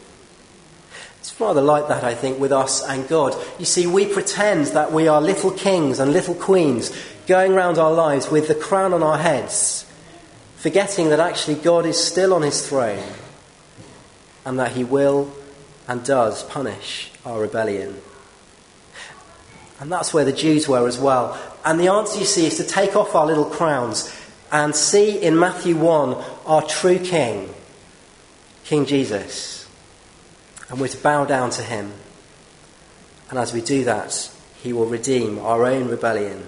It's 1.20 1.38
rather 1.40 1.60
like 1.60 1.88
that, 1.88 2.04
I 2.04 2.14
think, 2.14 2.38
with 2.38 2.52
us 2.52 2.82
and 2.88 3.06
God. 3.08 3.34
You 3.58 3.66
see, 3.66 3.86
we 3.86 4.06
pretend 4.06 4.68
that 4.68 4.92
we 4.92 5.08
are 5.08 5.20
little 5.20 5.50
kings 5.50 5.98
and 5.98 6.12
little 6.12 6.34
queens 6.34 6.96
going 7.26 7.52
round 7.52 7.78
our 7.78 7.92
lives 7.92 8.30
with 8.30 8.48
the 8.48 8.54
crown 8.54 8.94
on 8.94 9.02
our 9.02 9.18
heads, 9.18 9.84
forgetting 10.56 11.10
that 11.10 11.20
actually 11.20 11.56
God 11.56 11.84
is 11.84 12.02
still 12.02 12.32
on 12.32 12.42
his 12.42 12.66
throne 12.66 13.02
and 14.44 14.58
that 14.58 14.72
he 14.72 14.84
will 14.84 15.32
and 15.88 16.04
does 16.04 16.44
punish 16.44 17.10
our 17.24 17.40
rebellion. 17.40 18.00
And 19.80 19.92
that's 19.92 20.14
where 20.14 20.24
the 20.24 20.32
Jews 20.32 20.68
were 20.68 20.88
as 20.88 20.98
well. 20.98 21.38
And 21.64 21.78
the 21.78 21.88
answer, 21.88 22.18
you 22.18 22.24
see, 22.24 22.46
is 22.46 22.56
to 22.56 22.64
take 22.64 22.96
off 22.96 23.14
our 23.14 23.26
little 23.26 23.44
crowns 23.44 24.12
and 24.50 24.74
see 24.74 25.20
in 25.20 25.38
Matthew 25.38 25.76
1 25.76 26.14
our 26.46 26.62
true 26.62 26.98
King, 26.98 27.52
King 28.64 28.86
Jesus. 28.86 29.68
And 30.68 30.80
we're 30.80 30.88
to 30.88 30.98
bow 30.98 31.24
down 31.24 31.50
to 31.50 31.62
him. 31.62 31.92
And 33.28 33.38
as 33.38 33.52
we 33.52 33.60
do 33.60 33.84
that, 33.84 34.30
he 34.62 34.72
will 34.72 34.86
redeem 34.86 35.38
our 35.38 35.64
own 35.64 35.88
rebellion. 35.88 36.44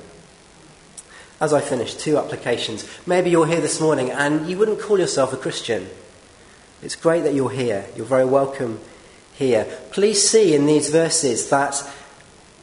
As 1.41 1.53
I 1.53 1.61
finish, 1.61 1.95
two 1.95 2.19
applications. 2.19 2.89
Maybe 3.07 3.31
you're 3.31 3.47
here 3.47 3.61
this 3.61 3.81
morning 3.81 4.11
and 4.11 4.49
you 4.49 4.59
wouldn't 4.59 4.81
call 4.81 4.99
yourself 4.99 5.33
a 5.33 5.37
Christian. 5.37 5.89
It's 6.83 6.97
great 6.97 7.23
that 7.25 7.35
you're 7.35 7.51
here. 7.51 7.87
You're 7.97 8.07
very 8.07 8.25
welcome 8.25 8.81
here. 9.35 9.65
Please 9.93 10.29
see 10.29 10.55
in 10.55 10.67
these 10.67 10.91
verses 10.91 11.49
that 11.51 11.81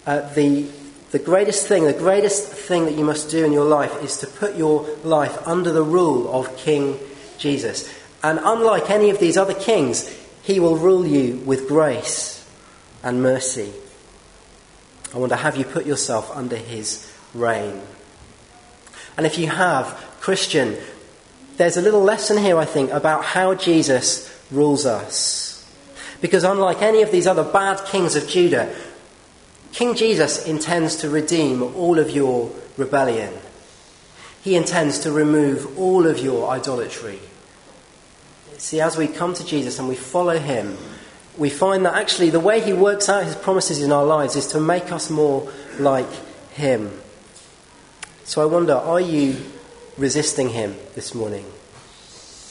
uh, 0.06 0.22
the, 0.34 0.68
the 1.12 1.20
greatest 1.20 1.68
thing, 1.68 1.86
the 1.86 1.94
greatest 1.94 2.48
thing 2.48 2.86
that 2.86 2.94
you 2.94 3.04
must 3.04 3.30
do 3.30 3.46
in 3.46 3.54
your 3.54 3.66
life 3.66 4.04
is 4.04 4.18
to 4.18 4.28
put 4.28 4.56
your 4.56 4.88
life 5.04 5.48
under 5.48 5.72
the 5.72 5.84
rule 5.84 6.32
of 6.32 6.56
King 6.58 7.00
Jesus. 7.38 7.92
And 8.24 8.40
unlike 8.42 8.90
any 8.90 9.10
of 9.10 9.20
these 9.20 9.38
other 9.38 9.54
kings, 9.54 10.10
he 10.44 10.60
will 10.60 10.78
rule 10.78 11.06
you 11.06 11.38
with 11.38 11.68
grace 11.68 12.48
and 13.04 13.22
mercy. 13.22 13.72
I 15.14 15.18
wonder, 15.18 15.36
have 15.36 15.58
you 15.58 15.64
put 15.64 15.86
yourself 15.86 16.36
under 16.36 16.56
his 16.56 17.12
reign? 17.34 17.82
And 19.18 19.26
if 19.26 19.38
you 19.38 19.48
have, 19.48 19.88
Christian, 20.20 20.76
there's 21.58 21.78
a 21.78 21.82
little 21.82 22.02
lesson 22.02 22.38
here, 22.38 22.58
I 22.58 22.66
think, 22.66 22.92
about 22.92 23.24
how 23.24 23.56
Jesus 23.56 24.30
rules 24.52 24.86
us. 24.86 25.66
Because 26.22 26.44
unlike 26.44 26.82
any 26.82 27.02
of 27.02 27.12
these 27.12 27.28
other 27.28 27.44
bad 27.44 27.86
kings 27.86 28.16
of 28.16 28.28
Judah, 28.28 28.76
King 29.76 29.94
Jesus 29.94 30.48
intends 30.48 30.96
to 30.96 31.10
redeem 31.10 31.62
all 31.62 32.00
of 32.00 32.10
your 32.10 32.50
rebellion. 32.78 33.34
He 34.42 34.56
intends 34.56 35.00
to 35.00 35.12
remove 35.12 35.78
all 35.78 36.08
of 36.08 36.18
your 36.18 36.50
idolatry. 36.50 37.20
See, 38.58 38.80
as 38.80 38.96
we 38.96 39.08
come 39.08 39.34
to 39.34 39.46
Jesus 39.46 39.78
and 39.78 39.90
we 39.90 39.98
follow 39.98 40.40
him, 40.40 40.78
we 41.38 41.50
find 41.50 41.86
that 41.86 41.96
actually 41.96 42.30
the 42.30 42.40
way 42.40 42.62
he 42.62 42.72
works 42.72 43.10
out 43.10 43.26
his 43.26 43.36
promises 43.36 43.82
in 43.82 43.92
our 43.92 44.06
lives 44.06 44.38
is 44.38 44.48
to 44.48 44.62
make 44.62 44.94
us 44.94 45.10
more 45.10 45.52
like 45.78 46.10
him. 46.54 46.90
So 48.24 48.42
I 48.42 48.46
wonder, 48.46 48.76
are 48.76 49.02
you 49.02 49.36
resisting 49.98 50.52
him 50.52 50.78
this 50.94 51.14
morning? 51.14 51.52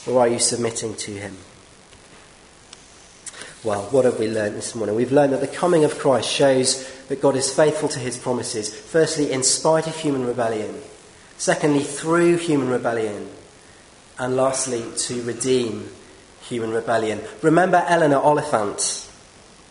Or 0.05 0.19
are 0.19 0.27
you 0.27 0.37
submitting 0.37 0.93
to 0.93 1.11
him? 1.13 1.35
Well, 3.65 3.81
what 3.89 4.05
have 4.05 4.19
we 4.19 4.27
learned 4.27 4.55
this 4.55 4.75
morning? 4.75 4.95
We've 4.95 5.11
learned 5.11 5.33
that 5.33 5.41
the 5.41 5.47
coming 5.47 5.85
of 5.85 5.97
Christ 5.97 6.29
shows 6.29 6.87
that 7.07 7.19
God 7.19 7.35
is 7.35 7.51
faithful 7.51 7.89
to 7.89 7.99
his 7.99 8.15
promises. 8.15 8.71
Firstly, 8.71 9.31
in 9.31 9.41
spite 9.41 9.87
of 9.87 9.95
human 9.95 10.23
rebellion. 10.23 10.79
Secondly, 11.37 11.81
through 11.81 12.37
human 12.37 12.69
rebellion. 12.69 13.27
And 14.19 14.35
lastly, 14.35 14.85
to 15.07 15.23
redeem 15.23 15.89
human 16.41 16.69
rebellion. 16.69 17.21
Remember 17.41 17.83
Eleanor 17.87 18.19
Oliphant. 18.19 19.09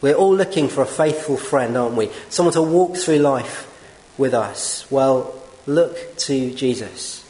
We're 0.01 0.17
all 0.17 0.35
looking 0.35 0.67
for 0.67 0.83
a 0.83 0.87
faithful 0.87 1.37
friend, 1.37 1.77
aren't 1.77 1.95
we? 1.95 2.11
Someone 2.31 2.53
to 2.55 2.63
walk 2.63 2.97
through 2.97 3.19
life 3.19 3.71
with 4.19 4.35
us. 4.35 4.91
Well, 4.91 5.41
look 5.69 6.17
to 6.17 6.53
Jesus, 6.53 7.25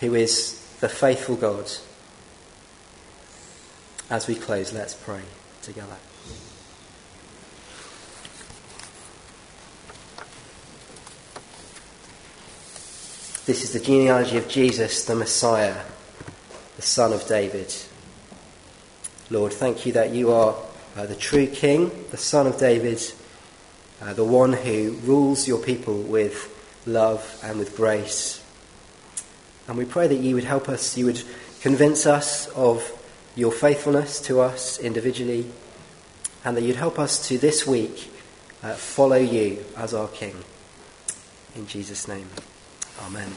who 0.00 0.14
is 0.14 0.60
the 0.80 0.90
faithful 0.90 1.36
God. 1.36 1.72
As 4.10 4.26
we 4.26 4.34
close, 4.34 4.74
let's 4.74 4.92
pray 4.92 5.22
together. 5.72 5.96
This 13.46 13.62
is 13.62 13.72
the 13.72 13.78
genealogy 13.78 14.36
of 14.36 14.48
Jesus, 14.48 15.04
the 15.04 15.14
Messiah, 15.14 15.76
the 16.74 16.82
son 16.82 17.12
of 17.12 17.24
David. 17.28 17.72
Lord, 19.30 19.52
thank 19.52 19.86
you 19.86 19.92
that 19.92 20.10
you 20.10 20.32
are 20.32 20.56
uh, 20.96 21.06
the 21.06 21.14
true 21.14 21.46
King, 21.46 22.06
the 22.10 22.16
son 22.16 22.48
of 22.48 22.58
David, 22.58 23.00
uh, 24.02 24.12
the 24.12 24.24
one 24.24 24.52
who 24.52 24.98
rules 25.04 25.46
your 25.46 25.62
people 25.62 26.02
with 26.02 26.50
love 26.84 27.40
and 27.44 27.60
with 27.60 27.76
grace. 27.76 28.42
And 29.68 29.78
we 29.78 29.84
pray 29.84 30.08
that 30.08 30.16
you 30.16 30.34
would 30.34 30.42
help 30.42 30.68
us, 30.68 30.98
you 30.98 31.06
would 31.06 31.22
convince 31.60 32.06
us 32.06 32.48
of 32.48 32.96
your 33.36 33.52
faithfulness 33.52 34.20
to 34.22 34.40
us 34.40 34.78
individually, 34.78 35.46
and 36.44 36.56
that 36.56 36.62
you'd 36.62 36.76
help 36.76 36.98
us 36.98 37.28
to 37.28 37.38
this 37.38 37.66
week 37.66 38.10
uh, 38.62 38.74
follow 38.74 39.16
you 39.16 39.64
as 39.76 39.94
our 39.94 40.08
King. 40.08 40.44
In 41.54 41.66
Jesus' 41.66 42.06
name, 42.06 42.28
Amen. 43.06 43.32